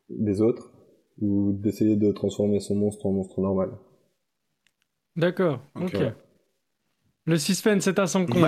des 0.09 0.41
autres, 0.41 0.71
ou 1.21 1.53
d'essayer 1.53 1.95
de 1.95 2.11
transformer 2.11 2.59
son 2.59 2.75
monstre 2.75 3.05
en 3.05 3.11
monstre 3.11 3.39
normal. 3.41 3.69
D'accord, 5.15 5.59
ok. 5.75 5.97
Le 7.25 7.37
suspense 7.37 7.85
est 7.85 7.99
à 7.99 8.07
son 8.07 8.25
compte. 8.25 8.37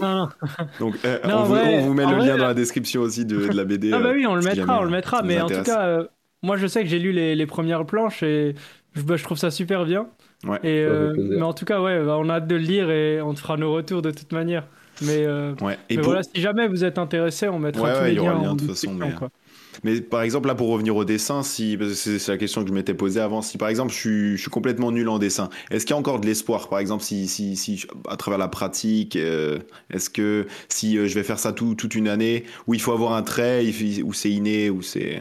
Donc, 0.80 0.96
euh, 1.04 1.18
on, 1.24 1.44
vous, 1.44 1.94
met 1.94 2.04
le 2.04 2.18
lien 2.18 2.36
dans 2.36 2.48
la 2.48 2.54
description 2.54 3.00
aussi 3.00 3.24
de, 3.24 3.48
la 3.54 3.64
BD. 3.64 3.90
Ah 3.94 4.00
bah 4.00 4.10
oui, 4.12 4.26
on 4.26 4.34
le 4.34 4.42
mettra, 4.42 4.80
on 4.80 4.84
le 4.84 4.90
mettra. 4.90 5.22
Mais 5.22 5.40
en 5.40 5.48
tout 5.48 5.62
cas, 5.62 5.86
euh, 5.86 6.06
moi 6.42 6.56
je 6.56 6.66
sais 6.66 6.82
que 6.82 6.88
j'ai 6.88 6.98
lu 6.98 7.12
les, 7.12 7.46
premières 7.46 7.86
planches 7.86 8.22
et 8.22 8.54
bah, 9.06 9.16
je, 9.16 9.24
trouve 9.24 9.38
ça 9.38 9.50
super 9.50 9.86
bien. 9.86 10.08
Ouais. 10.44 10.58
Et, 10.62 10.84
euh, 10.84 11.14
mais 11.16 11.42
en 11.42 11.54
tout 11.54 11.64
cas, 11.64 11.80
ouais, 11.80 12.04
bah, 12.04 12.16
on 12.18 12.28
a 12.28 12.34
hâte 12.34 12.48
de 12.48 12.56
le 12.56 12.62
lire 12.62 12.90
et 12.90 13.22
on 13.22 13.32
te 13.32 13.40
fera 13.40 13.56
nos 13.56 13.72
retours 13.72 14.02
de 14.02 14.10
toute 14.10 14.32
manière. 14.32 14.66
Mais, 15.06 15.26
ouais. 15.64 15.78
et 15.88 15.96
voilà, 15.96 16.22
si 16.22 16.40
jamais 16.40 16.68
vous 16.68 16.84
êtes 16.84 16.98
intéressé, 16.98 17.48
on 17.48 17.58
mettra 17.58 17.98
tous 17.98 18.04
les 18.04 18.14
liens. 18.14 18.36
en 18.36 18.54
de 18.54 18.60
toute 18.60 18.70
façon. 18.70 18.94
Mais... 18.94 19.12
Mais 19.84 20.00
par 20.00 20.22
exemple, 20.22 20.48
là, 20.48 20.54
pour 20.54 20.68
revenir 20.68 20.94
au 20.96 21.04
dessin, 21.04 21.42
si, 21.42 21.78
c'est 21.94 22.28
la 22.28 22.36
question 22.36 22.62
que 22.62 22.68
je 22.68 22.74
m'étais 22.74 22.94
posée 22.94 23.20
avant, 23.20 23.42
si 23.42 23.58
par 23.58 23.68
exemple, 23.68 23.92
je 23.92 23.96
suis, 23.96 24.36
je 24.36 24.42
suis 24.42 24.50
complètement 24.50 24.92
nul 24.92 25.08
en 25.08 25.18
dessin, 25.18 25.48
est-ce 25.70 25.86
qu'il 25.86 25.94
y 25.94 25.96
a 25.96 25.98
encore 25.98 26.20
de 26.20 26.26
l'espoir? 26.26 26.68
Par 26.68 26.78
exemple, 26.78 27.02
si, 27.02 27.26
si, 27.26 27.56
si, 27.56 27.84
à 28.08 28.16
travers 28.16 28.38
la 28.38 28.48
pratique, 28.48 29.16
euh, 29.16 29.58
est-ce 29.90 30.10
que 30.10 30.46
si 30.68 30.98
euh, 30.98 31.06
je 31.06 31.14
vais 31.14 31.22
faire 31.22 31.38
ça 31.38 31.52
tout, 31.52 31.74
toute 31.74 31.94
une 31.94 32.08
année, 32.08 32.44
où 32.66 32.74
il 32.74 32.80
faut 32.80 32.92
avoir 32.92 33.14
un 33.14 33.22
trait, 33.22 33.64
où 34.04 34.12
c'est 34.12 34.30
inné, 34.30 34.70
où 34.70 34.82
c'est. 34.82 35.20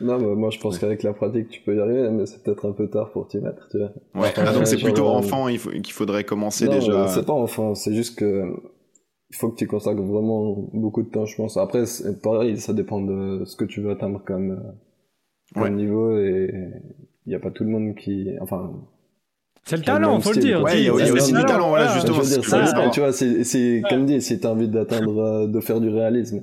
Non, 0.00 0.16
bah, 0.18 0.34
moi 0.36 0.50
je 0.50 0.60
pense 0.60 0.78
qu'avec 0.78 1.02
la 1.02 1.12
pratique 1.12 1.48
tu 1.48 1.60
peux 1.60 1.76
y 1.76 1.80
arriver, 1.80 2.08
mais 2.10 2.24
c'est 2.26 2.40
peut-être 2.40 2.68
un 2.68 2.72
peu 2.72 2.86
tard 2.86 3.10
pour 3.10 3.26
t'y 3.26 3.38
mettre, 3.38 3.68
tu 3.68 3.78
vois. 3.78 3.90
Ouais, 4.14 4.32
ah, 4.36 4.52
donc 4.52 4.68
c'est 4.68 4.76
plutôt 4.76 5.08
enfant 5.08 5.48
qu'il 5.48 5.92
faudrait 5.92 6.22
commencer 6.22 6.66
non, 6.66 6.78
déjà. 6.78 7.08
C'est 7.08 7.26
pas 7.26 7.32
enfant, 7.32 7.74
c'est 7.74 7.92
juste 7.92 8.16
que 8.16 8.44
il 9.30 9.36
faut 9.36 9.50
que 9.50 9.56
tu 9.56 9.66
consacres 9.66 10.00
vraiment 10.00 10.68
beaucoup 10.72 11.02
de 11.02 11.08
temps, 11.08 11.26
je 11.26 11.36
pense. 11.36 11.56
Après, 11.56 11.84
pareil, 12.22 12.58
ça 12.58 12.72
dépend 12.72 13.00
de 13.00 13.44
ce 13.44 13.56
que 13.56 13.64
tu 13.64 13.80
veux 13.80 13.90
atteindre 13.90 14.22
comme, 14.24 14.62
comme 15.54 15.74
niveau 15.74 16.18
et 16.18 16.50
il 17.26 17.30
n'y 17.30 17.34
a 17.34 17.40
pas 17.40 17.50
tout 17.50 17.64
le 17.64 17.70
monde 17.70 17.94
qui, 17.94 18.30
enfin. 18.40 18.72
C'est 19.64 19.76
le 19.76 19.82
talent, 19.82 20.18
faut 20.20 20.32
le 20.32 20.40
dire. 20.40 20.62
Ouais, 20.62 20.80
il 20.80 20.84
y 20.84 20.88
a, 20.88 20.94
aussi 20.94 21.32
du 21.32 21.44
talent, 21.44 21.68
voilà, 21.68 21.92
justement. 21.92 22.22
Je 22.22 22.74
dire, 22.74 22.90
tu 22.90 23.00
vois, 23.00 23.12
c'est, 23.12 23.82
comme 23.88 24.06
dit, 24.06 24.22
si 24.22 24.40
t'as 24.40 24.50
envie 24.50 24.68
d'atteindre, 24.68 25.18
euh, 25.18 25.46
de 25.46 25.60
faire 25.60 25.80
du 25.80 25.90
réalisme 25.90 26.42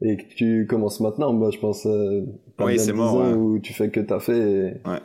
et 0.00 0.16
que 0.16 0.34
tu 0.34 0.66
commences 0.68 1.00
maintenant, 1.00 1.34
bah, 1.34 1.48
je 1.52 1.58
pense, 1.58 1.86
euh, 1.86 2.22
oui, 2.60 2.78
c'est 2.78 2.92
mort. 2.92 3.36
Où 3.36 3.58
tu 3.58 3.72
fais 3.72 3.90
que 3.90 4.00
t'as 4.00 4.20
fait. 4.20 4.80
Ouais. 4.86 5.00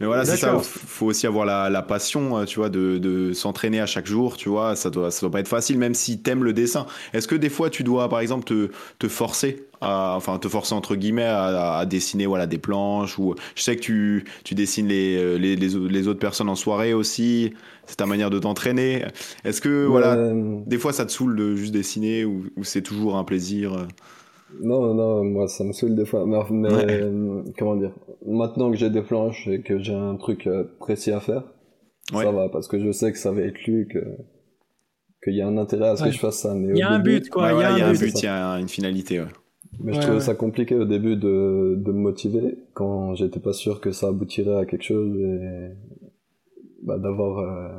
Mais 0.00 0.06
voilà, 0.06 0.24
c'est 0.24 0.38
ça. 0.38 0.58
Faut 0.58 1.06
aussi 1.06 1.26
avoir 1.26 1.44
la, 1.44 1.82
passion, 1.82 2.38
euh, 2.38 2.44
tu 2.44 2.58
vois, 2.58 2.70
de, 2.70 3.32
s'entraîner 3.34 3.80
à 3.80 3.86
chaque 3.86 4.06
jour, 4.06 4.36
tu 4.36 4.48
vois. 4.48 4.74
Ça 4.74 4.88
doit, 4.88 5.10
ça 5.10 5.20
doit 5.20 5.30
pas 5.30 5.40
être 5.40 5.48
facile, 5.48 5.78
même 5.78 5.94
si 5.94 6.20
t'aimes 6.20 6.42
le 6.42 6.54
dessin. 6.54 6.86
Est-ce 7.12 7.28
que 7.28 7.34
des 7.34 7.50
fois, 7.50 7.68
tu 7.68 7.84
dois, 7.84 8.08
par 8.08 8.20
exemple, 8.20 8.44
te, 8.44 8.70
te 8.98 9.08
forcer 9.08 9.66
à, 9.82 10.14
enfin, 10.16 10.38
te 10.38 10.48
forcer 10.48 10.74
entre 10.74 10.94
guillemets 10.96 11.24
à, 11.24 11.84
dessiner, 11.86 12.26
voilà, 12.26 12.46
des 12.46 12.58
planches 12.58 13.18
ou 13.18 13.34
je 13.54 13.62
sais 13.62 13.76
que 13.76 13.80
tu, 13.80 14.24
tu 14.44 14.54
dessines 14.54 14.88
les, 14.88 15.16
euh, 15.16 15.36
les, 15.36 15.56
les, 15.56 16.08
autres 16.08 16.18
personnes 16.18 16.48
en 16.48 16.54
soirée 16.54 16.94
aussi. 16.94 17.52
C'est 17.86 17.96
ta 17.96 18.06
manière 18.06 18.30
de 18.30 18.38
t'entraîner. 18.38 19.04
Est-ce 19.44 19.60
que, 19.60 19.84
voilà, 19.84 20.16
des 20.66 20.78
fois, 20.78 20.92
ça 20.92 21.04
te 21.04 21.12
saoule 21.12 21.36
de 21.36 21.56
juste 21.56 21.72
dessiner 21.72 22.24
ou, 22.24 22.44
ou 22.56 22.64
c'est 22.64 22.82
toujours 22.82 23.16
un 23.16 23.24
plaisir? 23.24 23.86
Non, 24.62 24.94
non, 24.94 25.24
moi 25.24 25.48
ça 25.48 25.64
me 25.64 25.72
saoule 25.72 25.94
des 25.94 26.04
fois. 26.04 26.26
Mais, 26.26 26.38
euh, 26.72 27.42
comment 27.58 27.76
dire 27.76 27.92
Maintenant 28.26 28.70
que 28.70 28.76
j'ai 28.76 28.90
des 28.90 29.02
planches 29.02 29.48
et 29.48 29.62
que 29.62 29.78
j'ai 29.78 29.94
un 29.94 30.16
truc 30.16 30.46
euh, 30.46 30.64
précis 30.78 31.12
à 31.12 31.20
faire, 31.20 31.44
ça 32.12 32.30
va 32.30 32.48
parce 32.48 32.68
que 32.68 32.78
je 32.78 32.90
sais 32.92 33.12
que 33.12 33.18
ça 33.18 33.32
va 33.32 33.42
être 33.42 33.62
lu, 33.64 33.88
que 33.90 34.00
qu'il 35.22 35.34
y 35.34 35.42
a 35.42 35.46
un 35.46 35.58
intérêt 35.58 35.88
à 35.88 35.96
ce 35.96 36.04
que 36.04 36.10
je 36.10 36.18
fasse 36.18 36.38
ça. 36.38 36.56
il 36.56 36.76
y 36.76 36.82
a 36.82 36.90
un 36.90 36.98
but, 36.98 37.28
quoi. 37.28 37.52
il 37.52 37.60
y 37.60 37.62
a 37.62 37.86
un 37.86 37.92
but, 37.92 38.22
il 38.22 38.24
y 38.24 38.28
a 38.28 38.54
une 38.54 38.68
finalité. 38.68 39.22
Mais 39.78 39.92
je 39.92 40.00
trouvais 40.00 40.20
ça 40.20 40.34
compliqué 40.34 40.74
au 40.74 40.84
début 40.84 41.16
de, 41.16 41.74
de 41.76 41.92
me 41.92 41.98
motiver 41.98 42.58
quand 42.74 43.14
j'étais 43.14 43.40
pas 43.40 43.52
sûr 43.52 43.80
que 43.80 43.92
ça 43.92 44.08
aboutirait 44.08 44.58
à 44.58 44.66
quelque 44.66 44.84
chose 44.84 45.16
et 45.16 45.70
bah, 46.82 46.98
d'avoir 46.98 47.38
euh, 47.38 47.78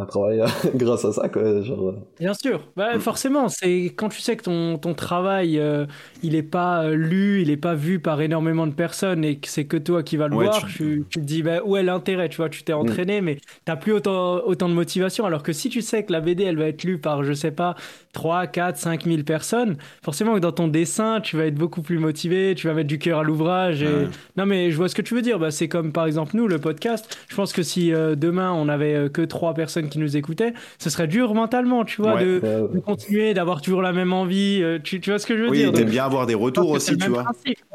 un 0.00 0.06
travail 0.06 0.42
grâce 0.74 1.04
à 1.04 1.12
ça 1.12 1.28
quoi 1.28 1.62
genre... 1.62 1.94
bien 2.18 2.34
sûr. 2.34 2.66
Bah, 2.76 2.98
forcément 2.98 3.48
c'est 3.48 3.92
quand 3.96 4.08
tu 4.08 4.20
sais 4.20 4.36
que 4.36 4.44
ton, 4.44 4.78
ton 4.78 4.94
travail 4.94 5.58
euh, 5.58 5.86
il 6.22 6.34
est 6.34 6.42
pas 6.42 6.84
euh, 6.84 6.94
lu 6.94 7.42
il 7.42 7.50
est 7.50 7.56
pas 7.56 7.74
vu 7.74 8.00
par 8.00 8.20
énormément 8.20 8.66
de 8.66 8.72
personnes 8.72 9.24
et 9.24 9.36
que 9.36 9.48
c'est 9.48 9.64
que 9.64 9.76
toi 9.76 10.02
qui 10.02 10.16
vas 10.16 10.28
le 10.28 10.34
voir 10.34 10.66
tu... 10.66 11.04
Tu, 11.10 11.20
te 11.20 11.24
dis 11.24 11.42
bah, 11.42 11.60
où 11.64 11.76
est 11.76 11.82
l'intérêt 11.82 12.28
tu 12.28 12.38
vois 12.38 12.48
tu 12.48 12.62
t'es 12.62 12.72
mm. 12.72 12.78
entraîné 12.78 13.20
mais 13.20 13.38
t'as 13.64 13.76
plus 13.76 13.92
autant 13.92 14.40
autant 14.44 14.68
de 14.68 14.74
motivation. 14.74 15.24
Alors 15.26 15.42
que 15.42 15.52
si 15.52 15.68
tu 15.68 15.82
sais 15.82 16.04
que 16.04 16.12
la 16.12 16.20
BD 16.20 16.44
elle 16.44 16.56
va 16.56 16.66
être 16.66 16.84
lue 16.84 16.98
par 16.98 17.24
je 17.24 17.32
sais 17.32 17.50
pas 17.50 17.74
3 18.12 18.46
4 18.46 18.76
5 18.76 19.04
000 19.04 19.22
personnes 19.22 19.76
forcément 20.02 20.34
que 20.34 20.40
dans 20.40 20.52
ton 20.52 20.68
dessin 20.68 21.20
tu 21.20 21.36
vas 21.36 21.46
être 21.46 21.54
beaucoup 21.54 21.82
plus 21.82 21.98
motivé 21.98 22.54
tu 22.54 22.66
vas 22.66 22.74
mettre 22.74 22.88
du 22.88 22.98
cœur 22.98 23.20
à 23.20 23.22
l'ouvrage 23.22 23.82
et... 23.82 24.08
non 24.36 24.46
mais 24.46 24.70
je 24.70 24.76
vois 24.76 24.88
ce 24.88 24.94
que 24.94 25.02
tu 25.02 25.14
veux 25.14 25.22
dire. 25.22 25.38
Bah, 25.38 25.50
c'est 25.50 25.68
comme 25.68 25.92
par 25.92 26.06
exemple 26.06 26.36
nous 26.36 26.48
le 26.48 26.58
podcast. 26.58 27.18
Je 27.28 27.36
pense 27.36 27.52
que 27.52 27.62
si 27.62 27.92
euh, 27.92 28.14
demain 28.14 28.52
on 28.52 28.68
avait 28.68 29.10
que 29.10 29.22
trois 29.22 29.54
personnes 29.54 29.89
qui 29.90 29.98
nous 29.98 30.16
écoutaient, 30.16 30.54
ce 30.78 30.88
serait 30.88 31.06
dur 31.06 31.34
mentalement, 31.34 31.84
tu 31.84 32.00
vois, 32.00 32.22
de, 32.22 32.40
continuer, 32.84 33.34
d'avoir 33.34 33.60
toujours 33.60 33.82
la 33.82 33.92
même 33.92 34.12
envie. 34.12 34.60
Euh, 34.62 34.78
tu, 34.82 35.00
tu, 35.00 35.10
vois 35.10 35.18
ce 35.18 35.26
que 35.26 35.36
je 35.36 35.42
veux 35.42 35.50
dire 35.50 35.68
Oui, 35.68 35.74
t'aimes 35.74 35.90
bien 35.90 36.04
avoir 36.04 36.26
des 36.26 36.34
retours 36.34 36.70
aussi, 36.70 36.96
tu 36.96 37.08
vois. 37.08 37.24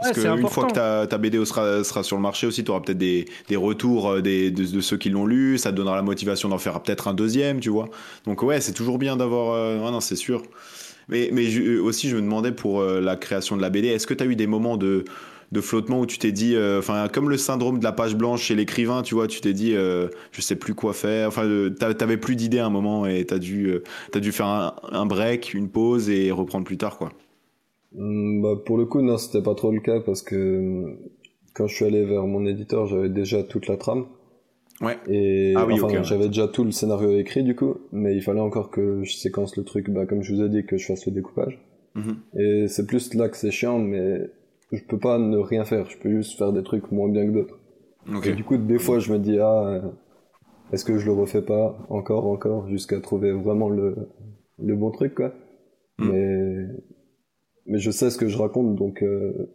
Parce 0.01 0.19
qu'une 0.19 0.47
fois 0.47 0.65
que 0.65 0.73
ta, 0.73 1.05
ta 1.07 1.17
BD 1.17 1.43
sera, 1.45 1.83
sera, 1.83 2.01
sur 2.01 2.17
le 2.17 2.23
marché 2.23 2.47
aussi, 2.47 2.63
tu 2.63 2.71
auras 2.71 2.79
peut-être 2.79 2.97
des, 2.97 3.25
des, 3.47 3.55
retours 3.55 4.09
euh, 4.09 4.21
des, 4.21 4.49
de, 4.49 4.81
ceux 4.81 4.97
qui 4.97 5.09
l'ont 5.09 5.27
lu, 5.27 5.57
ça 5.57 5.71
te 5.71 5.77
donnera 5.77 5.95
la 5.95 6.01
motivation 6.01 6.49
d'en 6.49 6.57
faire 6.57 6.81
peut-être 6.81 7.07
un 7.07 7.13
deuxième, 7.13 7.59
tu 7.59 7.69
vois. 7.69 7.89
Donc 8.25 8.41
ouais, 8.41 8.61
c'est 8.61 8.73
toujours 8.73 8.97
bien 8.97 9.15
d'avoir... 9.15 9.53
Euh, 9.53 9.77
non, 9.77 9.99
c'est 9.99 10.15
sûr. 10.15 10.41
Mais, 11.07 11.29
mais 11.31 11.45
aussi, 11.77 12.09
je 12.09 12.15
me 12.15 12.21
demandais 12.21 12.51
pour 12.51 12.81
la 12.83 13.15
création 13.15 13.55
de 13.55 13.61
la 13.61 13.69
BD, 13.69 13.89
est-ce 13.89 14.07
que 14.07 14.15
tu 14.15 14.23
as 14.23 14.25
eu 14.25 14.35
des 14.35 14.47
moments 14.47 14.75
de 14.75 15.05
de 15.51 15.61
flottement 15.61 15.99
où 15.99 16.05
tu 16.05 16.17
t'es 16.17 16.31
dit, 16.31 16.55
euh, 16.55 16.79
enfin, 16.79 17.07
comme 17.11 17.29
le 17.29 17.37
syndrome 17.37 17.79
de 17.79 17.83
la 17.83 17.91
page 17.91 18.15
blanche 18.15 18.43
chez 18.43 18.55
l'écrivain, 18.55 19.01
tu 19.01 19.15
vois, 19.15 19.27
tu 19.27 19.41
t'es 19.41 19.53
dit, 19.53 19.75
euh, 19.75 20.07
je 20.31 20.41
sais 20.41 20.55
plus 20.55 20.73
quoi 20.73 20.93
faire. 20.93 21.27
Enfin, 21.27 21.45
euh, 21.45 21.69
t'avais 21.69 22.17
plus 22.17 22.35
d'idées 22.35 22.59
à 22.59 22.65
un 22.65 22.69
moment 22.69 23.05
et 23.05 23.25
t'as 23.25 23.39
dû, 23.39 23.79
as 24.13 24.19
dû 24.19 24.31
faire 24.31 24.75
un, 24.91 25.05
break, 25.05 25.53
une 25.53 25.69
pause 25.69 26.09
et 26.09 26.31
reprendre 26.31 26.65
plus 26.65 26.77
tard, 26.77 26.97
quoi. 26.97 27.11
Bah, 27.93 28.55
pour 28.65 28.77
le 28.77 28.85
coup, 28.85 29.01
non, 29.01 29.17
c'était 29.17 29.41
pas 29.41 29.55
trop 29.55 29.71
le 29.71 29.79
cas 29.79 30.01
parce 30.01 30.21
que 30.21 30.97
quand 31.53 31.67
je 31.67 31.75
suis 31.75 31.85
allé 31.85 32.03
vers 32.03 32.27
mon 32.27 32.45
éditeur, 32.45 32.87
j'avais 32.87 33.09
déjà 33.09 33.43
toute 33.43 33.67
la 33.67 33.77
trame. 33.77 34.05
Ouais. 34.81 34.97
Et 35.07 35.53
ah 35.55 35.65
oui, 35.65 35.79
enfin, 35.81 36.03
j'avais 36.03 36.27
déjà 36.27 36.49
tout 36.49 36.65
le 36.65 36.71
scénario 36.71 37.17
écrit 37.17 37.43
du 37.43 37.55
coup, 37.55 37.77
mais 37.93 38.13
il 38.13 38.21
fallait 38.21 38.41
encore 38.41 38.71
que 38.71 39.03
je 39.03 39.13
séquence 39.15 39.55
le 39.55 39.63
truc, 39.63 39.89
bah, 39.89 40.05
comme 40.05 40.21
je 40.21 40.33
vous 40.33 40.41
ai 40.41 40.49
dit, 40.49 40.65
que 40.65 40.77
je 40.77 40.85
fasse 40.85 41.05
le 41.05 41.13
découpage. 41.13 41.59
Mhm. 41.95 42.17
Et 42.37 42.67
c'est 42.67 42.85
plus 42.85 43.13
là 43.13 43.29
que 43.29 43.37
c'est 43.37 43.51
chiant, 43.51 43.79
mais 43.79 44.29
je 44.75 44.83
peux 44.83 44.99
pas 44.99 45.17
ne 45.17 45.37
rien 45.37 45.65
faire, 45.65 45.89
je 45.89 45.97
peux 45.97 46.09
juste 46.09 46.37
faire 46.37 46.51
des 46.51 46.63
trucs 46.63 46.91
moins 46.91 47.09
bien 47.09 47.25
que 47.25 47.31
d'autres. 47.31 47.57
Et 48.23 48.33
du 48.33 48.43
coup, 48.43 48.57
des 48.57 48.77
fois, 48.77 48.99
je 48.99 49.11
me 49.11 49.19
dis, 49.19 49.39
ah, 49.39 49.67
euh, 49.67 49.81
est-ce 50.71 50.85
que 50.85 50.97
je 50.97 51.05
le 51.05 51.13
refais 51.13 51.41
pas 51.41 51.77
encore, 51.89 52.27
encore, 52.27 52.67
jusqu'à 52.69 52.99
trouver 52.99 53.31
vraiment 53.31 53.69
le, 53.69 53.95
le 54.59 54.75
bon 54.75 54.91
truc, 54.91 55.15
quoi. 55.15 55.33
Hmm. 55.97 56.09
Mais, 56.11 56.67
mais 57.65 57.79
je 57.79 57.89
sais 57.89 58.09
ce 58.09 58.17
que 58.17 58.27
je 58.27 58.37
raconte, 58.37 58.75
donc, 58.75 59.01
euh, 59.01 59.51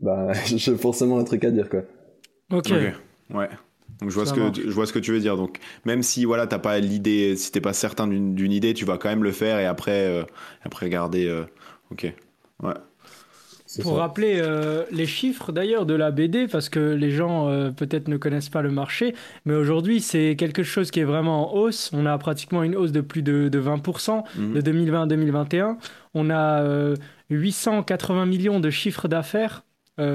bah, 0.00 0.32
j'ai 0.46 0.76
forcément 0.76 1.18
un 1.18 1.24
truc 1.24 1.44
à 1.44 1.50
dire, 1.50 1.68
quoi. 1.68 1.82
Ok. 2.50 2.70
Ouais. 3.34 3.48
Donc 4.00 4.10
je 4.10 4.14
vois, 4.14 4.26
ce 4.26 4.34
que, 4.34 4.52
je 4.54 4.70
vois 4.70 4.86
ce 4.86 4.92
que 4.92 4.98
tu 4.98 5.12
veux 5.12 5.20
dire. 5.20 5.36
Donc 5.36 5.58
même 5.86 6.02
si 6.02 6.26
voilà 6.26 6.46
t'as 6.46 6.58
pas 6.58 6.78
l'idée, 6.80 7.34
si 7.36 7.50
t'es 7.50 7.62
pas 7.62 7.72
certain 7.72 8.06
d'une 8.06 8.52
idée, 8.52 8.74
tu 8.74 8.84
vas 8.84 8.98
quand 8.98 9.08
même 9.08 9.24
le 9.24 9.32
faire 9.32 9.58
et 9.58 9.64
après, 9.64 10.06
euh, 10.06 10.22
après 10.62 10.84
regarder. 10.86 11.44
ok. 11.90 12.12
Ouais. 12.62 12.74
Pour 13.82 13.96
rappeler 13.96 14.38
euh, 14.40 14.84
les 14.90 15.06
chiffres 15.06 15.52
d'ailleurs 15.52 15.86
de 15.86 15.94
la 15.94 16.10
BD, 16.10 16.46
parce 16.46 16.68
que 16.68 16.80
les 16.80 17.10
gens 17.10 17.48
euh, 17.48 17.70
peut-être 17.70 18.08
ne 18.08 18.16
connaissent 18.16 18.48
pas 18.48 18.62
le 18.62 18.70
marché, 18.70 19.14
mais 19.44 19.54
aujourd'hui 19.54 20.00
c'est 20.00 20.36
quelque 20.36 20.62
chose 20.62 20.90
qui 20.90 21.00
est 21.00 21.04
vraiment 21.04 21.52
en 21.52 21.58
hausse. 21.58 21.90
On 21.92 22.06
a 22.06 22.16
pratiquement 22.18 22.62
une 22.62 22.76
hausse 22.76 22.92
de 22.92 23.00
plus 23.00 23.22
de, 23.22 23.50
20% 23.50 24.24
mhm. 24.36 24.54
de 24.54 24.60
2020 24.60 25.02
à 25.02 25.06
2021. 25.06 25.78
On 26.14 26.30
a 26.30 26.94
880 27.30 28.22
euh, 28.22 28.26
millions 28.26 28.60
de 28.60 28.70
chiffres 28.70 29.08
d'affaires. 29.08 29.64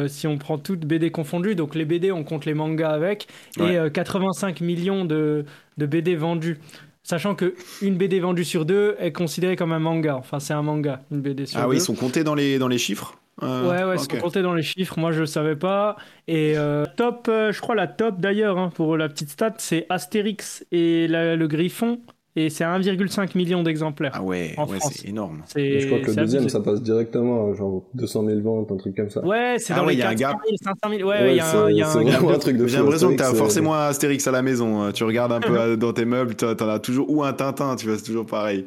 si 0.08 0.28
on 0.28 0.38
prend 0.38 0.58
toutes 0.58 0.86
BD 0.86 1.12
confondues, 1.12 1.56
donc 1.56 1.76
les 1.76 1.86
BD, 1.86 2.12
on 2.12 2.24
compte 2.24 2.46
les 2.46 2.54
mangas 2.54 2.92
avec, 2.92 3.28
et 3.60 3.78
85 3.92 4.62
millions 4.62 5.06
de, 5.06 5.46
de 5.78 5.86
BD 5.86 6.16
vendus. 6.16 6.58
Sachant 7.04 7.34
que 7.34 7.56
une 7.82 7.98
BD 7.98 8.20
vendue 8.20 8.46
sur 8.46 8.64
deux 8.64 8.96
est 9.00 9.12
considérée 9.12 9.56
comme 9.56 9.74
un 9.74 9.80
manga. 9.80 10.16
Enfin, 10.18 10.40
c'est 10.40 10.54
un 10.54 10.62
manga, 10.62 11.02
une 11.12 11.22
BD 11.22 11.48
sur 11.48 11.58
deux. 11.58 11.64
Ah 11.66 11.68
oui, 11.68 11.78
ils 11.78 11.82
sont 11.82 11.96
comptés 11.96 12.24
dans 12.24 12.36
les, 12.36 12.60
dans 12.60 12.68
les 12.68 12.78
chiffres? 12.78 13.18
Euh, 13.44 13.70
ouais, 13.70 13.84
ouais, 13.84 13.98
c'est 13.98 14.20
compté 14.20 14.42
dans 14.42 14.54
les 14.54 14.64
chiffres. 14.64 15.00
Moi, 15.00 15.12
je 15.12 15.22
ne 15.22 15.26
savais 15.26 15.56
pas. 15.56 15.96
Et 16.28 16.54
euh, 16.58 16.86
top, 16.96 17.28
euh, 17.30 17.52
je 17.52 17.62
crois 17.62 17.76
la 17.76 17.88
top 17.88 18.20
d'ailleurs, 18.20 18.58
hein, 18.58 18.70
pour 18.74 18.98
la 18.98 19.10
petite 19.10 19.30
stat, 19.30 19.54
c'est 19.58 19.86
Astérix 19.90 20.66
et 20.72 21.08
le 21.10 21.48
Griffon. 21.48 22.00
Et 22.38 22.50
c'est 22.50 22.64
1,5 22.64 23.38
million 23.38 23.62
d'exemplaires. 23.62 24.14
Ah 24.16 24.24
ouais, 24.24 24.56
ouais 24.58 24.78
c'est 24.80 25.10
énorme. 25.10 25.44
Je 25.54 25.86
crois 25.88 26.00
que 26.00 26.12
le 26.12 26.16
deuxième, 26.16 26.48
ça 26.48 26.62
passe 26.62 26.82
directement, 26.82 27.54
genre 27.54 27.84
200 27.94 28.26
000 28.26 28.40
ventes, 28.40 28.72
un 28.72 28.78
truc 28.78 28.96
comme 28.96 29.10
ça. 29.10 29.22
Ouais, 29.26 29.58
c'est 29.58 29.74
ah 29.74 29.78
dans 29.78 29.86
les 29.86 29.98
400 29.98 30.16
000, 30.18 30.58
500 30.82 30.98
000. 30.98 31.10
Ouais, 31.10 31.32
il 31.32 31.36
y 31.36 31.40
a 31.42 31.62
un, 31.62 31.70
y 31.70 31.82
a 31.82 31.90
un, 31.90 32.40
truc 32.40 32.56
de 32.56 32.68
J'ai 32.68 32.78
l'impression 32.78 33.10
que 33.12 33.18
tu 33.18 33.24
as 33.24 33.34
forcément 33.34 33.76
un 33.76 33.88
Astérix 33.88 34.26
à 34.28 34.32
la 34.32 34.42
maison. 34.42 34.94
Tu 34.94 35.04
regardes 35.04 35.34
un 35.34 35.40
peu 35.42 35.76
dans 35.76 35.92
tes 35.92 36.06
meubles, 36.06 36.36
tu 36.38 36.46
en 36.46 36.70
as 36.70 36.80
toujours, 36.80 37.10
ou 37.10 37.22
un 37.22 37.34
Tintin, 37.34 37.76
tu 37.76 37.88
vois, 37.88 37.98
c'est 37.98 38.06
toujours 38.06 38.26
pareil. 38.26 38.66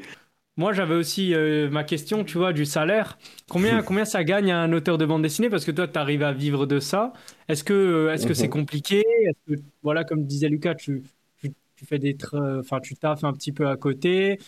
Moi, 0.56 0.72
j'avais 0.72 0.94
aussi 0.94 1.34
euh, 1.34 1.68
ma 1.68 1.82
question, 1.82 2.22
tu 2.22 2.38
vois, 2.38 2.52
du 2.52 2.64
salaire. 2.64 3.18
Combien, 3.50 3.82
combien 3.82 4.04
ça 4.04 4.22
gagne 4.22 4.52
un 4.52 4.72
auteur 4.72 4.98
de 4.98 5.06
bande 5.06 5.22
dessinée? 5.22 5.50
Parce 5.50 5.64
que 5.64 5.72
toi, 5.72 5.88
tu 5.88 5.98
arrives 5.98 6.22
à 6.22 6.32
vivre 6.32 6.64
de 6.66 6.78
ça. 6.78 7.12
Est-ce 7.48 7.64
que 7.64 7.72
euh, 7.72 8.12
est-ce 8.12 8.26
que 8.26 8.34
c'est 8.34 8.46
mhm. 8.46 8.52
compliqué? 8.52 9.02
Que, 9.48 9.54
voilà, 9.82 10.04
comme 10.04 10.24
disait 10.24 10.48
Lucas, 10.48 10.76
tu, 10.76 11.02
tu, 11.40 11.86
fais 11.86 11.98
des, 11.98 12.16
enfin, 12.32 12.78
tu 12.80 12.94
taffes 12.94 13.24
un 13.24 13.32
petit 13.32 13.50
peu 13.52 13.66
à 13.66 13.76
côté. 13.76 14.38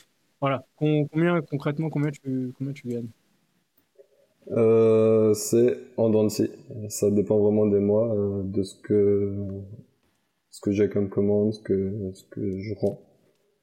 Voilà. 0.40 0.64
combien 0.76 1.40
concrètement, 1.42 1.90
combien 1.90 2.12
tu, 2.12 2.52
combien 2.56 2.72
tu 2.72 2.86
gagnes? 2.86 3.08
Euh, 4.52 5.34
C'est 5.34 5.76
en 5.96 6.08
dents 6.08 6.28
Ça 6.88 7.10
dépend 7.10 7.38
vraiment 7.38 7.66
des 7.66 7.80
mois, 7.80 8.14
de 8.44 8.62
ce 8.62 8.76
que 8.76 9.34
ce 10.50 10.60
que 10.60 10.70
j'ai 10.70 10.88
comme 10.88 11.08
commande, 11.08 11.52
ce 11.52 11.60
que 11.60 12.12
ce 12.14 12.22
que 12.30 12.60
je 12.60 12.74
rends. 12.74 13.05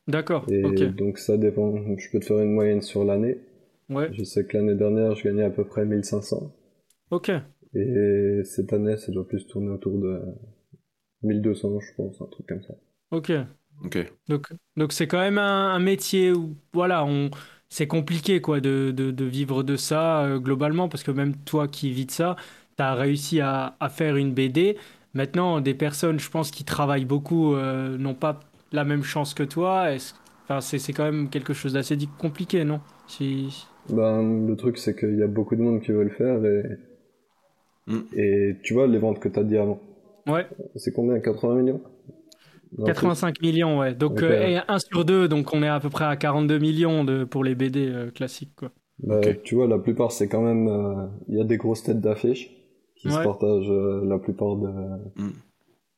D'accord. 0.08 0.46
Et 0.50 0.62
donc 0.88 1.18
ça 1.18 1.38
dépend. 1.38 1.76
Je 1.98 2.10
peux 2.12 2.20
te 2.20 2.26
faire 2.26 2.40
une 2.40 2.54
moyenne 2.54 2.82
sur 2.82 3.06
l'année. 3.06 3.38
Ouais. 3.90 4.10
Je 4.14 4.24
sais 4.24 4.46
que 4.46 4.58
l'année 4.58 4.76
dernière, 4.76 5.16
je 5.16 5.24
gagnais 5.24 5.44
à 5.44 5.50
peu 5.50 5.64
près 5.64 5.86
1500. 5.86 6.52
Ok. 7.12 7.32
Et 7.76 8.42
cette 8.44 8.74
année, 8.74 8.98
ça 8.98 9.12
doit 9.12 9.28
plus 9.28 9.46
tourner 9.48 9.70
autour 9.70 9.98
de 9.98 10.22
1200, 11.24 11.80
je 11.80 11.96
pense, 11.96 12.22
un 12.22 12.26
truc 12.26 12.48
comme 12.48 12.62
ça. 12.64 12.74
Ok. 13.12 13.32
Ok. 13.84 13.98
Donc, 14.28 14.50
donc 14.78 14.94
c'est 14.94 15.08
quand 15.08 15.20
même 15.20 15.38
un, 15.38 15.80
métier 15.80 16.32
où, 16.32 16.56
voilà, 16.74 17.06
on, 17.06 17.32
c'est 17.70 17.88
compliqué, 17.88 18.42
quoi, 18.42 18.62
de, 18.62 18.92
de, 18.92 19.12
de, 19.12 19.26
vivre 19.26 19.64
de 19.64 19.76
ça 19.76 20.24
euh, 20.24 20.40
globalement, 20.40 20.90
parce 20.90 21.04
que 21.04 21.12
même 21.12 21.36
toi 21.36 21.68
qui 21.68 21.92
vis 21.92 22.06
de 22.06 22.12
ça, 22.12 22.36
tu 22.78 22.84
as 22.84 22.94
réussi 22.94 23.42
à, 23.42 23.76
à, 23.80 23.90
faire 23.90 24.16
une 24.16 24.34
BD. 24.34 24.78
Maintenant, 25.14 25.60
des 25.62 25.74
personnes, 25.74 26.20
je 26.20 26.30
pense, 26.30 26.52
qui 26.52 26.64
travaillent 26.64 27.06
beaucoup, 27.06 27.56
euh, 27.56 27.98
n'ont 27.98 28.16
pas 28.16 28.40
la 28.74 28.84
même 28.84 29.04
chance 29.04 29.34
que 29.34 29.44
toi 29.44 29.90
enfin, 30.44 30.62
c'est 30.62 30.94
quand 30.94 31.06
même 31.06 31.30
quelque 31.30 31.54
chose 31.54 31.74
d'assez 31.74 31.98
compliqué, 32.20 32.64
non? 32.64 32.82
Si... 33.08 33.66
ben, 33.90 34.48
Le 34.48 34.56
truc, 34.56 34.78
c'est 34.78 34.96
qu'il 34.96 35.18
y 35.18 35.24
a 35.24 35.28
beaucoup 35.28 35.56
de 35.56 35.62
monde 35.62 35.82
qui 35.82 35.92
veut 35.92 36.04
le 36.04 36.10
faire 36.10 36.44
et, 36.46 36.64
mm. 37.88 38.02
et 38.16 38.56
tu 38.64 38.74
vois 38.74 38.88
les 38.88 39.00
ventes 39.00 39.20
que 39.20 39.30
tu 39.30 39.40
as 39.40 39.44
dit 39.44 39.58
avant. 39.58 39.80
Ouais. 40.28 40.48
C'est 40.76 40.94
combien? 40.94 41.20
80 41.20 41.56
millions? 41.56 41.82
85 42.86 43.42
millions, 43.42 43.80
ouais. 43.80 43.94
Donc, 43.94 44.24
euh, 44.24 44.48
et 44.48 44.60
1 44.68 44.80
sur 44.80 45.06
2, 45.06 45.28
donc 45.28 45.54
on 45.54 45.62
est 45.62 45.68
à 45.68 45.80
peu 45.80 45.90
près 45.90 46.06
à 46.06 46.16
42 46.16 46.58
millions 46.58 47.04
de, 47.04 47.24
pour 47.24 47.44
les 47.44 47.56
BD 47.56 47.88
euh, 47.88 48.10
classiques, 48.10 48.56
quoi. 48.56 48.72
Bah, 49.00 49.22
Tu 49.44 49.56
vois, 49.56 49.68
la 49.68 49.78
plupart, 49.78 50.12
c'est 50.12 50.28
quand 50.28 50.42
même. 50.42 50.68
Euh, 50.68 51.08
il 51.28 51.38
y 51.38 51.42
a 51.42 51.44
des 51.44 51.58
grosses 51.58 51.84
têtes 51.84 52.00
d'affiches 52.00 52.50
qui 52.96 53.12
se 53.12 53.22
partagent 53.22 53.70
la 53.70 54.18
plupart 54.18 54.56
de, 54.56 54.70
mm. 55.18 55.34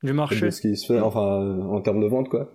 du 0.04 0.14
marché. 0.14 0.46
De 0.46 0.50
ce 0.50 0.62
qui 0.62 0.76
se 0.76 0.92
fait, 0.92 1.00
enfin, 1.00 1.60
en 1.70 1.80
termes 1.82 2.02
de 2.02 2.08
vente, 2.08 2.30
quoi. 2.30 2.50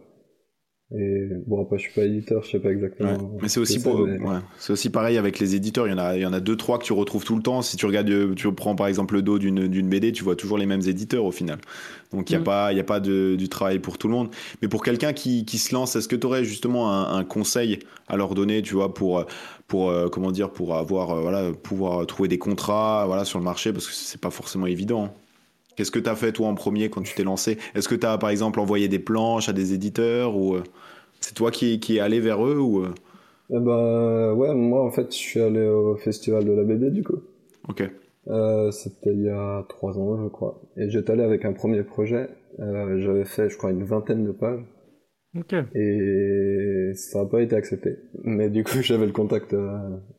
Et 0.92 1.28
bon, 1.47 1.62
après, 1.62 1.78
je 1.78 1.85
suis 1.85 1.92
pas 1.92 2.04
éditeur, 2.04 2.42
je 2.42 2.50
sais 2.50 2.59
pas 2.59 2.73
exactement. 2.73 3.38
Mais 3.40 3.49
c'est 3.49 3.61
aussi, 3.61 3.80
pour... 3.80 4.00
ouais. 4.00 4.18
c'est 4.59 4.73
aussi 4.73 4.90
pareil 4.90 5.18
avec 5.18 5.38
les 5.38 5.54
éditeurs. 5.54 5.87
Il 5.87 5.90
y 5.90 5.94
en 5.94 5.99
a, 5.99 6.16
il 6.16 6.23
y 6.23 6.26
en 6.26 6.32
a 6.32 6.40
deux, 6.40 6.56
trois 6.56 6.80
que 6.80 6.85
tu 6.85 6.92
retrouves 6.92 7.25
tout 7.25 7.37
le 7.37 7.42
temps. 7.42 7.62
Si 7.62 7.76
tu 7.76 7.87
regardes, 7.87 8.35
tu 8.35 8.52
prends 8.52 8.75
par 8.75 8.88
exemple 8.88 9.14
le 9.14 9.23
dos 9.23 9.38
d'une, 9.38 9.68
d'une 9.68 9.88
BD, 9.88 10.11
tu 10.11 10.25
vois 10.25 10.35
toujours 10.35 10.59
les 10.59 10.66
mêmes 10.66 10.82
éditeurs 10.82 11.25
au 11.25 11.30
final. 11.30 11.59
Donc 12.11 12.28
il 12.30 12.32
n'y 12.32 12.38
a 12.38 12.40
mm. 12.40 12.44
pas, 12.44 12.73
il 12.73 12.76
y 12.76 12.80
a 12.80 12.85
pas 12.85 12.99
de, 12.99 13.37
du 13.37 13.49
travail 13.49 13.78
pour 13.78 13.99
tout 13.99 14.09
le 14.09 14.14
monde. 14.14 14.30
Mais 14.62 14.68
pour 14.68 14.82
quelqu'un 14.82 15.12
qui, 15.12 15.44
qui 15.44 15.59
se 15.59 15.73
lance, 15.73 15.94
est-ce 15.94 16.09
que 16.09 16.16
tu 16.16 16.26
aurais 16.26 16.42
justement 16.42 16.92
un, 16.92 17.18
un, 17.18 17.25
conseil 17.25 17.78
à 18.09 18.16
leur 18.16 18.35
donner, 18.35 18.61
tu 18.61 18.75
vois, 18.75 18.92
pour, 18.92 19.25
pour 19.68 19.90
euh, 19.90 20.09
comment 20.09 20.32
dire, 20.32 20.50
pour 20.50 20.75
avoir, 20.75 21.11
euh, 21.12 21.20
voilà, 21.20 21.52
pouvoir 21.52 22.04
trouver 22.09 22.28
des 22.28 22.38
contrats, 22.38 23.04
voilà, 23.06 23.25
sur 23.25 23.38
le 23.38 23.44
marché, 23.44 23.73
parce 23.73 23.87
que 23.87 23.92
c'est 23.94 24.20
pas 24.20 24.30
forcément 24.30 24.66
évident. 24.66 25.04
Hein. 25.04 25.12
Qu'est-ce 25.80 25.90
que 25.90 25.99
tu 25.99 26.10
as 26.10 26.14
fait 26.14 26.32
toi 26.32 26.49
en 26.49 26.54
premier 26.54 26.90
quand 26.90 27.00
tu 27.00 27.14
t'es 27.14 27.25
lancé? 27.25 27.56
Est-ce 27.75 27.88
que 27.88 27.94
tu 27.94 28.04
as 28.04 28.18
par 28.18 28.28
exemple 28.28 28.60
envoyé 28.60 28.87
des 28.87 28.99
planches 28.99 29.49
à 29.49 29.54
des 29.54 29.72
éditeurs 29.72 30.37
ou 30.37 30.56
euh, 30.56 30.62
c'est 31.22 31.32
toi 31.32 31.50
qui, 31.50 31.80
qui 31.80 31.96
es 31.96 32.00
allé 32.00 32.20
vers 32.20 32.44
eux 32.44 32.58
ou 32.58 32.84
euh? 32.84 32.92
eh 33.49 33.58
ben, 33.58 34.34
ouais, 34.34 34.54
moi 34.54 34.84
en 34.84 34.90
fait 34.90 35.10
je 35.10 35.16
suis 35.16 35.40
allé 35.40 35.66
au 35.66 35.96
festival 35.96 36.44
de 36.44 36.52
la 36.52 36.64
BD 36.64 36.90
du 36.90 37.02
coup. 37.02 37.16
Ok. 37.66 37.82
Euh, 38.28 38.70
c'était 38.72 39.14
il 39.14 39.22
y 39.22 39.30
a 39.30 39.64
trois 39.70 39.99
ans 39.99 40.22
je 40.22 40.28
crois. 40.28 40.60
Et 40.76 40.90
j'étais 40.90 41.12
allé 41.12 41.22
avec 41.22 41.46
un 41.46 41.54
premier 41.54 41.82
projet. 41.82 42.28
J'avais 42.58 43.25
fait 43.25 43.49
je 43.49 43.56
crois 43.56 43.70
une 43.70 43.84
vingtaine 43.84 44.26
de 44.26 44.32
pages. 44.32 44.60
Ok. 45.34 45.54
Et 45.75 46.92
ça 46.94 47.20
n'a 47.20 47.25
pas 47.25 47.40
été 47.40 47.56
accepté. 47.56 47.96
Mais 48.22 48.50
du 48.50 48.64
coup 48.64 48.76
j'avais 48.82 49.06
le 49.06 49.12
contact 49.12 49.54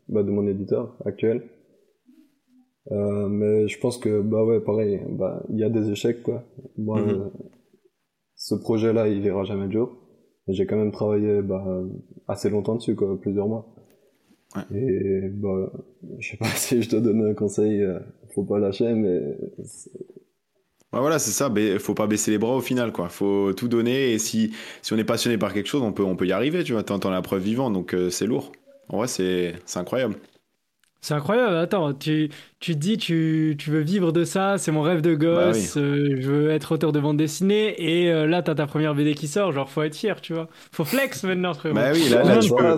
bah, 0.10 0.24
de 0.24 0.32
mon 0.32 0.48
éditeur 0.48 0.96
actuel. 1.06 1.44
Euh, 2.90 3.28
mais 3.28 3.68
je 3.68 3.80
pense 3.80 4.00
que 4.00 4.22
bah 4.22 4.44
ouais 4.44 4.60
pareil 4.60 5.00
bah 5.08 5.44
il 5.50 5.60
y 5.60 5.64
a 5.64 5.70
des 5.70 5.92
échecs 5.92 6.24
quoi 6.24 6.44
moi 6.80 7.00
mhm. 7.00 7.10
euh, 7.10 7.30
ce 8.36 8.56
projet 8.56 8.92
là 8.92 9.08
il 9.08 9.22
verra 9.22 9.44
jamais 9.44 9.66
le 9.66 9.72
jour 9.72 9.96
j'ai 10.48 10.66
quand 10.66 10.78
même 10.78 10.92
travaillé 10.92 11.44
bah, 11.44 11.64
assez 12.28 12.50
longtemps 12.50 12.74
dessus 12.74 12.96
quoi 12.96 13.16
plusieurs 13.22 13.48
mois 13.48 13.68
ouais. 14.56 14.78
et 14.80 15.30
bah 15.30 15.72
je 16.18 16.32
sais 16.32 16.38
pas 16.38 16.46
si 16.56 16.82
je 16.82 16.90
te 16.90 16.96
donne 16.96 17.24
un 17.24 17.36
conseil 17.36 17.84
euh, 17.84 18.00
faut 18.34 18.44
pas 18.44 18.58
lâcher 18.58 18.96
mais 18.96 19.38
bah 20.92 21.00
voilà, 21.00 21.20
c'est 21.20 21.32
ça. 21.32 21.50
Il 21.56 21.80
faut 21.80 21.94
pas 21.94 22.06
baisser 22.06 22.32
les 22.32 22.38
bras 22.38 22.54
au 22.54 22.60
final, 22.60 22.92
quoi. 22.92 23.08
Faut 23.08 23.54
tout 23.54 23.70
donner. 23.70 24.12
Et 24.12 24.20
si, 24.20 24.52
si 24.82 24.92
on 24.92 24.98
est 24.98 25.06
passionné 25.06 25.38
par 25.38 25.54
quelque 25.54 25.68
chose, 25.68 25.82
on 25.82 25.94
peut, 25.94 26.04
on 26.04 26.18
peut 26.18 26.28
y 26.28 26.34
arriver, 26.34 26.66
tu 26.66 26.74
vois. 26.74 26.84
T'entends 26.84 27.12
la 27.12 27.22
preuve 27.22 27.42
vivante, 27.42 27.72
donc 27.72 27.96
c'est 28.10 28.26
lourd. 28.26 28.52
En 28.90 28.98
vrai, 28.98 29.08
c'est 29.08 29.54
incroyable. 29.76 30.18
C'est 31.03 31.15
incroyable. 31.15 31.55
Attends, 31.55 31.93
tu, 31.93 32.29
tu 32.60 32.75
te 32.75 32.79
dis, 32.79 32.96
tu, 32.96 33.55
tu 33.58 33.72
veux 33.72 33.79
vivre 33.79 34.12
de 34.12 34.24
ça, 34.24 34.60
c'est 34.60 34.72
mon 34.72 34.84
rêve 34.84 35.01
de 35.01 35.15
bah 35.15 35.48
gosse, 35.48 35.75
euh, 35.77 36.15
je 36.20 36.29
veux 36.29 36.51
être 36.51 36.74
auteur 36.74 36.91
de 36.91 37.00
bande 37.00 37.17
dessinée, 37.17 37.74
et 37.79 38.12
euh, 38.12 38.27
là, 38.27 38.43
t'as 38.43 38.53
ta 38.53 38.67
première 38.67 38.93
BD 38.93 39.15
qui 39.15 39.27
sort, 39.27 39.51
genre, 39.51 39.67
faut 39.67 39.81
être 39.81 39.96
fier, 39.96 40.22
tu 40.22 40.34
vois. 40.34 40.48
Faut 40.72 40.86
flex 40.86 41.24
maintenant, 41.24 41.55
frérot. 41.55 41.74
Bah 41.74 41.89
oui, 41.91 42.08
là, 42.10 42.24
là 42.24 42.38
tu 42.38 42.51
peux. 42.51 42.77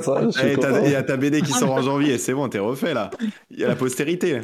Il 0.85 0.91
y 0.91 0.95
a 0.95 1.03
ta 1.03 1.17
BD 1.17 1.41
qui 1.41 1.51
sort 1.51 1.73
en 1.73 1.81
janvier, 1.81 2.17
c'est 2.17 2.33
bon, 2.33 2.47
t'es 2.47 2.59
refait, 2.59 2.93
là. 2.93 3.09
Il 3.51 3.59
y 3.59 3.65
a 3.65 3.67
la 3.67 3.75
postérité. 3.75 4.39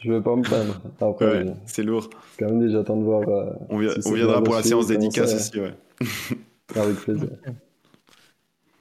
je 0.00 0.12
vais 0.12 0.20
pas 0.20 0.36
me 0.36 0.42
plaindre. 0.42 0.80
Après, 1.00 1.46
c'est 1.66 1.82
lourd. 1.82 2.10
Quand 2.38 2.46
même 2.46 2.70
j'attends 2.70 2.96
de 2.96 3.04
voir. 3.04 3.28
Euh, 3.28 3.50
on, 3.70 3.84
on 4.06 4.12
viendra 4.12 4.40
pour 4.40 4.54
la 4.54 4.62
séance 4.62 4.86
dédicace 4.86 5.34
aussi, 5.34 5.60
ouais. 5.60 5.74
Avec 6.76 6.96
plaisir. 7.00 7.28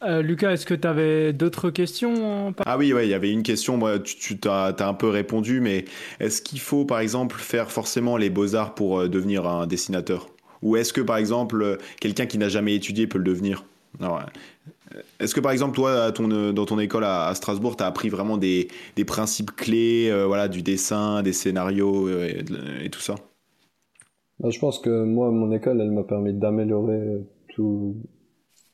Euh, 0.03 0.21
Lucas, 0.21 0.51
est-ce 0.51 0.65
que 0.65 0.73
tu 0.73 0.87
avais 0.87 1.33
d'autres 1.33 1.69
questions 1.69 2.53
Ah 2.65 2.77
oui, 2.77 2.93
ouais, 2.93 3.07
il 3.07 3.09
y 3.09 3.13
avait 3.13 3.31
une 3.31 3.43
question. 3.43 3.77
Moi, 3.77 3.99
tu, 3.99 4.37
as, 4.45 4.75
un 4.79 4.93
peu 4.93 5.07
répondu, 5.07 5.61
mais 5.61 5.85
est-ce 6.19 6.41
qu'il 6.41 6.59
faut, 6.59 6.85
par 6.85 6.99
exemple, 6.99 7.37
faire 7.37 7.71
forcément 7.71 8.17
les 8.17 8.29
beaux-arts 8.29 8.75
pour 8.75 8.99
euh, 8.99 9.07
devenir 9.07 9.47
un 9.47 9.65
dessinateur? 9.67 10.27
Ou 10.61 10.75
est-ce 10.75 10.93
que, 10.93 11.01
par 11.01 11.17
exemple, 11.17 11.77
quelqu'un 11.99 12.25
qui 12.25 12.37
n'a 12.37 12.49
jamais 12.49 12.75
étudié 12.75 13.07
peut 13.07 13.17
le 13.17 13.23
devenir? 13.23 13.65
Est-ce 15.19 15.35
que, 15.35 15.39
par 15.39 15.51
exemple, 15.51 15.75
toi, 15.75 16.11
dans 16.11 16.65
ton 16.65 16.79
école 16.79 17.03
à, 17.03 17.33
Strasbourg, 17.35 17.75
tu 17.75 17.83
as 17.83 17.87
appris 17.87 18.09
vraiment 18.09 18.37
des, 18.37 18.67
principes 19.05 19.55
clés 19.55 20.09
euh, 20.09 20.25
voilà, 20.25 20.47
du 20.47 20.61
dessin, 20.61 21.21
des 21.21 21.33
scénarios 21.33 22.09
et, 22.09 22.89
tout 22.91 23.01
ça? 23.01 23.15
Bah, 24.39 24.49
Je 24.49 24.59
pense 24.59 24.79
que 24.79 25.03
moi, 25.03 25.31
mon 25.31 25.51
école, 25.51 25.81
elle 25.81 25.91
m'a 25.91 26.03
permis 26.03 26.33
d'améliorer 26.33 27.23
tout 27.49 27.95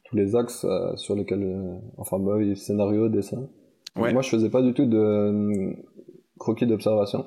tous 0.10 0.16
les 0.16 0.36
axes 0.36 0.66
euh, 0.66 0.96
sur 0.96 1.16
lesquels, 1.16 1.44
euh, 1.44 1.78
enfin, 1.98 2.18
bah 2.20 2.34
oui, 2.36 2.56
scénario, 2.56 3.10
dessin. 3.10 3.48
Moi, 3.96 4.22
je 4.22 4.30
faisais 4.30 4.50
pas 4.50 4.62
du 4.62 4.74
tout 4.74 4.86
de 4.86 4.98
euh, 4.98 5.74
croquis 6.38 6.66
d'observation. 6.66 7.26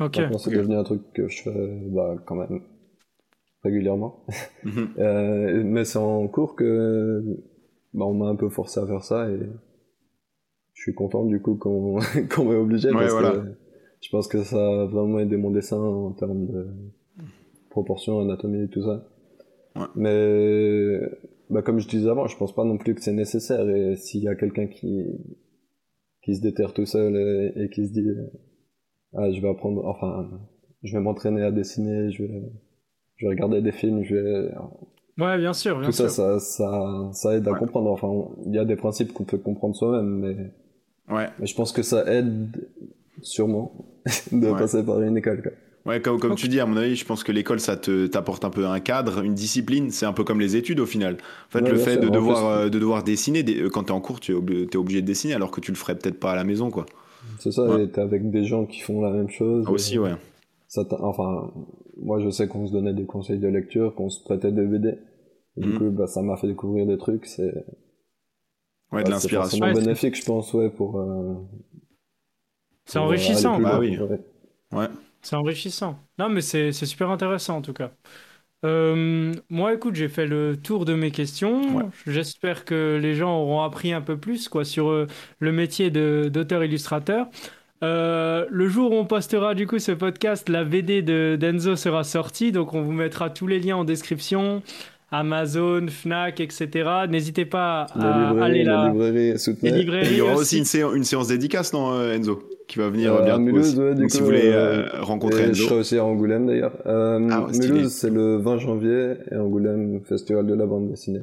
Ok. 0.00 0.20
c'est 0.38 0.50
devenu 0.50 0.76
un 0.76 0.84
truc 0.84 1.02
que 1.12 1.28
je 1.28 1.42
fais, 1.42 1.80
bah, 1.90 2.16
quand 2.24 2.36
même 2.36 2.62
régulièrement. 3.62 4.24
Mhm. 4.64 4.94
mais 5.64 5.84
c'est 5.84 5.98
en 5.98 6.26
cours 6.28 6.56
que, 6.56 7.22
bah, 7.92 8.06
on 8.06 8.14
m'a 8.14 8.26
un 8.26 8.36
peu 8.36 8.48
forcé 8.48 8.80
à 8.80 8.86
faire 8.86 9.02
ça 9.02 9.28
et 9.28 9.38
je 10.74 10.82
suis 10.82 10.94
content 10.94 11.24
du 11.24 11.42
coup 11.42 11.56
qu'on 11.56 11.98
qu'on 12.30 12.44
m'ait 12.44 12.54
obligé 12.54 12.92
parce 12.92 13.12
que 13.12 13.54
je 14.00 14.10
pense 14.10 14.28
que 14.28 14.44
ça 14.44 14.82
a 14.82 14.86
vraiment 14.86 15.18
aidé 15.18 15.36
mon 15.36 15.50
dessin 15.50 15.80
en 15.80 16.12
termes 16.12 16.46
de 16.46 16.68
proportion, 17.70 18.20
anatomie 18.20 18.62
et 18.62 18.68
tout 18.68 18.82
ça. 18.82 19.04
Ouais. 19.74 19.86
Mais 19.96 21.00
bah, 21.50 21.62
comme 21.62 21.78
je 21.78 21.88
disais 21.88 22.08
avant, 22.08 22.26
je 22.26 22.36
pense 22.36 22.54
pas 22.54 22.64
non 22.64 22.78
plus 22.78 22.94
que 22.94 23.02
c'est 23.02 23.12
nécessaire. 23.12 23.68
Et 23.68 23.96
s'il 23.96 24.22
y 24.22 24.28
a 24.28 24.34
quelqu'un 24.34 24.66
qui, 24.66 25.04
qui 26.22 26.36
se 26.36 26.40
déterre 26.40 26.72
tout 26.72 26.86
seul 26.86 27.52
et, 27.56 27.70
qui 27.70 27.86
se 27.86 27.92
dit, 27.92 28.06
ah, 29.14 29.30
je 29.30 29.40
vais 29.40 29.48
apprendre, 29.48 29.84
enfin, 29.86 30.28
je 30.82 30.96
vais 30.96 31.02
m'entraîner 31.02 31.42
à 31.42 31.50
dessiner, 31.50 32.10
je 32.10 32.24
vais, 32.24 32.42
je 33.16 33.26
vais 33.26 33.30
regarder 33.30 33.62
des 33.62 33.72
films, 33.72 34.04
je 34.04 34.14
vais. 34.14 34.54
Ouais, 35.18 35.36
bien 35.38 35.52
sûr, 35.52 35.78
bien 35.78 35.88
tout 35.88 35.92
sûr. 35.92 36.10
ça, 36.10 36.38
ça, 36.38 36.40
ça, 36.40 37.10
ça 37.12 37.36
aide 37.36 37.48
à 37.48 37.54
comprendre. 37.54 37.90
Enfin, 37.90 38.08
il 38.46 38.54
y 38.54 38.58
a 38.58 38.64
des 38.64 38.76
principes 38.76 39.12
qu'on 39.12 39.24
peut 39.24 39.38
comprendre 39.38 39.74
soi-même, 39.74 40.18
mais. 40.18 41.14
Ouais. 41.14 41.28
Mais 41.38 41.46
je 41.46 41.54
pense 41.54 41.72
que 41.72 41.82
ça 41.82 42.04
aide 42.12 42.68
sûrement 43.22 43.72
de 44.32 44.52
passer 44.52 44.84
par 44.84 45.00
une 45.02 45.16
école, 45.16 45.42
quoi. 45.42 45.52
Ouais, 45.88 46.02
comme, 46.02 46.20
comme 46.20 46.34
tu 46.34 46.48
dis, 46.48 46.60
à 46.60 46.66
mon 46.66 46.76
avis, 46.76 46.96
je 46.96 47.04
pense 47.06 47.24
que 47.24 47.32
l'école, 47.32 47.60
ça 47.60 47.74
te 47.78 48.06
t'apporte 48.06 48.44
un 48.44 48.50
peu 48.50 48.66
un 48.66 48.78
cadre, 48.78 49.22
une 49.22 49.32
discipline. 49.32 49.90
C'est 49.90 50.04
un 50.04 50.12
peu 50.12 50.22
comme 50.22 50.38
les 50.38 50.54
études 50.54 50.80
au 50.80 50.86
final. 50.86 51.14
En 51.14 51.50
fait, 51.50 51.62
le 51.62 51.78
fait 51.78 51.96
de 51.96 52.10
devoir, 52.10 52.46
euh, 52.46 52.68
de 52.68 52.78
devoir 52.78 53.02
dessiner, 53.02 53.42
euh, 53.48 53.70
quand 53.70 53.84
tu 53.84 53.88
es 53.88 53.92
en 53.92 54.00
cours, 54.02 54.20
tu 54.20 54.32
es, 54.32 54.76
obligé 54.76 55.00
de 55.00 55.06
dessiner 55.06 55.32
alors 55.32 55.50
que 55.50 55.62
tu 55.62 55.72
le 55.72 55.78
ferais 55.78 55.96
peut-être 55.96 56.20
pas 56.20 56.32
à 56.32 56.36
la 56.36 56.44
maison, 56.44 56.70
quoi. 56.70 56.84
C'est 57.38 57.52
ça, 57.52 57.80
et 57.80 57.88
t'es 57.88 58.02
avec 58.02 58.30
des 58.30 58.44
gens 58.44 58.66
qui 58.66 58.80
font 58.80 59.00
la 59.00 59.10
même 59.10 59.30
chose. 59.30 59.64
Ah, 59.66 59.70
aussi, 59.70 59.98
ouais. 59.98 60.12
Ça 60.66 60.84
enfin, 61.00 61.50
moi, 61.96 62.20
je 62.20 62.28
sais 62.28 62.48
qu'on 62.48 62.66
se 62.66 62.72
donnait 62.72 62.92
des 62.92 63.06
conseils 63.06 63.38
de 63.38 63.48
lecture, 63.48 63.94
qu'on 63.94 64.10
se 64.10 64.22
prêtait 64.22 64.52
des 64.52 64.66
BD. 64.66 64.98
du 65.56 65.68
mhm. 65.68 65.78
coup, 65.78 65.90
bah, 65.90 66.06
ça 66.06 66.20
m'a 66.20 66.36
fait 66.36 66.48
découvrir 66.48 66.86
des 66.86 66.98
trucs. 66.98 67.24
C'est. 67.24 67.64
Ouais, 68.92 69.04
de 69.04 69.10
l'inspiration. 69.10 69.64
C'est 69.64 69.80
bénéfique, 69.80 70.16
je 70.16 70.24
pense, 70.26 70.52
ouais, 70.52 70.68
pour. 70.68 71.00
Euh, 71.00 71.34
c'est 72.84 72.98
enrichissant, 72.98 73.58
bah 73.58 73.78
oui. 73.80 73.98
ouais. 73.98 74.20
C'est 75.22 75.36
enrichissant. 75.36 75.98
Non, 76.18 76.28
mais 76.28 76.40
c'est 76.40 76.72
super 76.72 77.10
intéressant 77.10 77.56
en 77.56 77.62
tout 77.62 77.72
cas. 77.72 77.90
Euh, 78.64 79.32
moi, 79.50 79.74
écoute, 79.74 79.94
j'ai 79.94 80.08
fait 80.08 80.26
le 80.26 80.56
tour 80.56 80.84
de 80.84 80.94
mes 80.94 81.10
questions. 81.10 81.90
J'espère 82.06 82.64
que 82.64 82.98
les 83.00 83.14
gens 83.14 83.36
auront 83.38 83.62
appris 83.62 83.92
un 83.92 84.00
peu 84.00 84.16
plus 84.16 84.48
quoi, 84.48 84.64
sur 84.64 84.88
euh, 84.88 85.06
le 85.38 85.52
métier 85.52 85.90
d'auteur-illustrateur. 85.90 87.26
Euh, 87.84 88.46
le 88.50 88.68
jour 88.68 88.90
où 88.90 88.94
on 88.96 89.04
postera 89.04 89.54
du 89.54 89.68
coup 89.68 89.78
ce 89.78 89.92
podcast, 89.92 90.48
la 90.48 90.64
VD 90.64 91.02
de 91.02 91.38
d'Enzo 91.40 91.76
sera 91.76 92.02
sortie, 92.02 92.50
donc 92.50 92.74
on 92.74 92.82
vous 92.82 92.90
mettra 92.90 93.30
tous 93.30 93.46
les 93.46 93.60
liens 93.60 93.76
en 93.76 93.84
description. 93.84 94.62
Amazon, 95.10 95.86
Fnac, 95.88 96.40
etc. 96.40 97.06
N'hésitez 97.08 97.46
pas 97.46 97.86
à 97.94 98.30
aller 98.42 98.64
là. 98.64 98.92
Les 99.62 99.70
librairies, 99.70 100.10
Il 100.10 100.18
y 100.18 100.20
aura 100.20 100.34
aussi, 100.34 100.58
Une, 100.58 100.96
une, 100.96 101.04
séance 101.04 101.28
dédicace, 101.28 101.72
non, 101.72 102.10
Enzo? 102.10 102.42
Qui 102.68 102.78
va 102.78 102.90
venir 102.90 103.14
euh, 103.14 103.24
bientôt. 103.24 103.40
Mulhouse, 103.40 103.78
ouais, 103.78 103.94
Donc, 103.94 104.10
si 104.10 104.20
vous 104.20 104.26
voulez 104.26 104.52
euh, 104.52 104.86
euh, 104.94 105.02
rencontrer 105.02 105.44
Enzo. 105.44 105.54
Je 105.54 105.62
serai 105.64 105.74
aussi 105.76 105.98
à 105.98 106.04
Angoulême 106.04 106.46
d'ailleurs. 106.46 106.74
Euh, 106.86 107.28
ah, 107.32 107.46
Mulhouse, 107.50 107.92
c'est 107.92 108.10
le 108.10 108.36
20 108.36 108.58
janvier 108.58 109.14
et 109.32 109.36
Angoulême, 109.36 110.02
festival 110.04 110.46
de 110.46 110.54
la 110.54 110.66
bande 110.66 110.88
dessinée. 110.88 111.22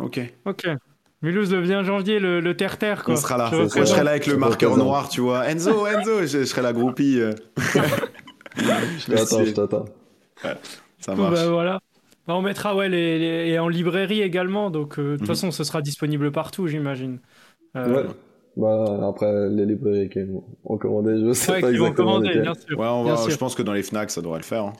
Ok. 0.00 0.20
Ok. 0.44 0.68
Mulhouse 1.22 1.52
le 1.52 1.62
20 1.62 1.82
janvier, 1.84 2.18
le, 2.20 2.54
terre-terre 2.54 3.02
quoi. 3.02 3.14
On 3.14 3.16
sera 3.16 3.38
là. 3.38 3.50
Je, 3.50 3.84
serai 3.84 4.04
là 4.04 4.10
avec 4.10 4.26
le 4.26 4.36
marqueur 4.36 4.76
noir, 4.76 5.08
tu 5.08 5.22
vois. 5.22 5.48
Enzo, 5.50 5.86
Enzo, 5.86 6.26
je, 6.26 6.44
serai 6.44 6.60
la 6.60 6.74
groupie. 6.74 7.18
je 8.56 9.12
t'attends, 9.12 9.44
je 9.44 9.50
t'attends. 9.52 9.84
ça 11.00 11.14
marche. 11.14 11.34
Bah, 11.34 11.48
voilà. 11.48 11.80
Bah, 12.26 12.34
on 12.34 12.42
mettra 12.42 12.76
ouais 12.76 12.88
les, 12.90 13.48
et 13.48 13.58
en 13.58 13.68
librairie 13.68 14.22
également, 14.22 14.70
donc 14.70 14.98
de 14.98 15.12
toute 15.12 15.22
mhm. 15.22 15.26
façon 15.26 15.50
ce 15.50 15.64
sera 15.64 15.82
disponible 15.82 16.30
partout, 16.30 16.66
j'imagine. 16.66 17.20
Ouais. 17.74 18.04
Bah, 18.56 19.08
après, 19.08 19.48
les 19.50 19.66
librairies 19.66 20.08
qui 20.08 20.20
ont 20.64 20.78
commandé, 20.78 21.20
je 21.26 21.32
sais 21.32 21.60
pas 21.60 21.70
exactement. 21.70 21.92
Commander, 21.92 22.40
bien 22.40 22.54
sûr. 22.54 22.78
Ouais, 22.78 22.86
on 22.86 23.02
va, 23.04 23.16
je 23.28 23.36
pense 23.36 23.54
que 23.54 23.62
dans 23.62 23.72
les 23.72 23.82
FNAC, 23.82 24.10
ça 24.10 24.22
devrait 24.22 24.38
le 24.38 24.44
faire. 24.44 24.72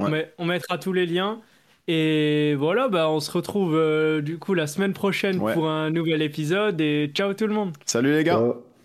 Hein. 0.00 0.10
on 0.38 0.44
mettra 0.44 0.78
tous 0.78 0.92
les 0.92 1.06
liens. 1.06 1.40
Et 1.88 2.54
voilà, 2.56 2.88
bah, 2.88 3.10
on 3.10 3.20
se 3.20 3.30
retrouve 3.30 3.74
euh, 3.74 4.20
du 4.20 4.38
coup 4.38 4.54
la 4.54 4.66
semaine 4.66 4.92
prochaine 4.92 5.38
pour 5.38 5.68
un 5.68 5.90
nouvel 5.90 6.22
épisode. 6.22 6.80
Et 6.80 7.10
ciao 7.12 7.34
tout 7.34 7.46
le 7.46 7.54
monde. 7.54 7.72
Salut 7.84 8.12
les 8.12 8.24
gars. 8.24 8.54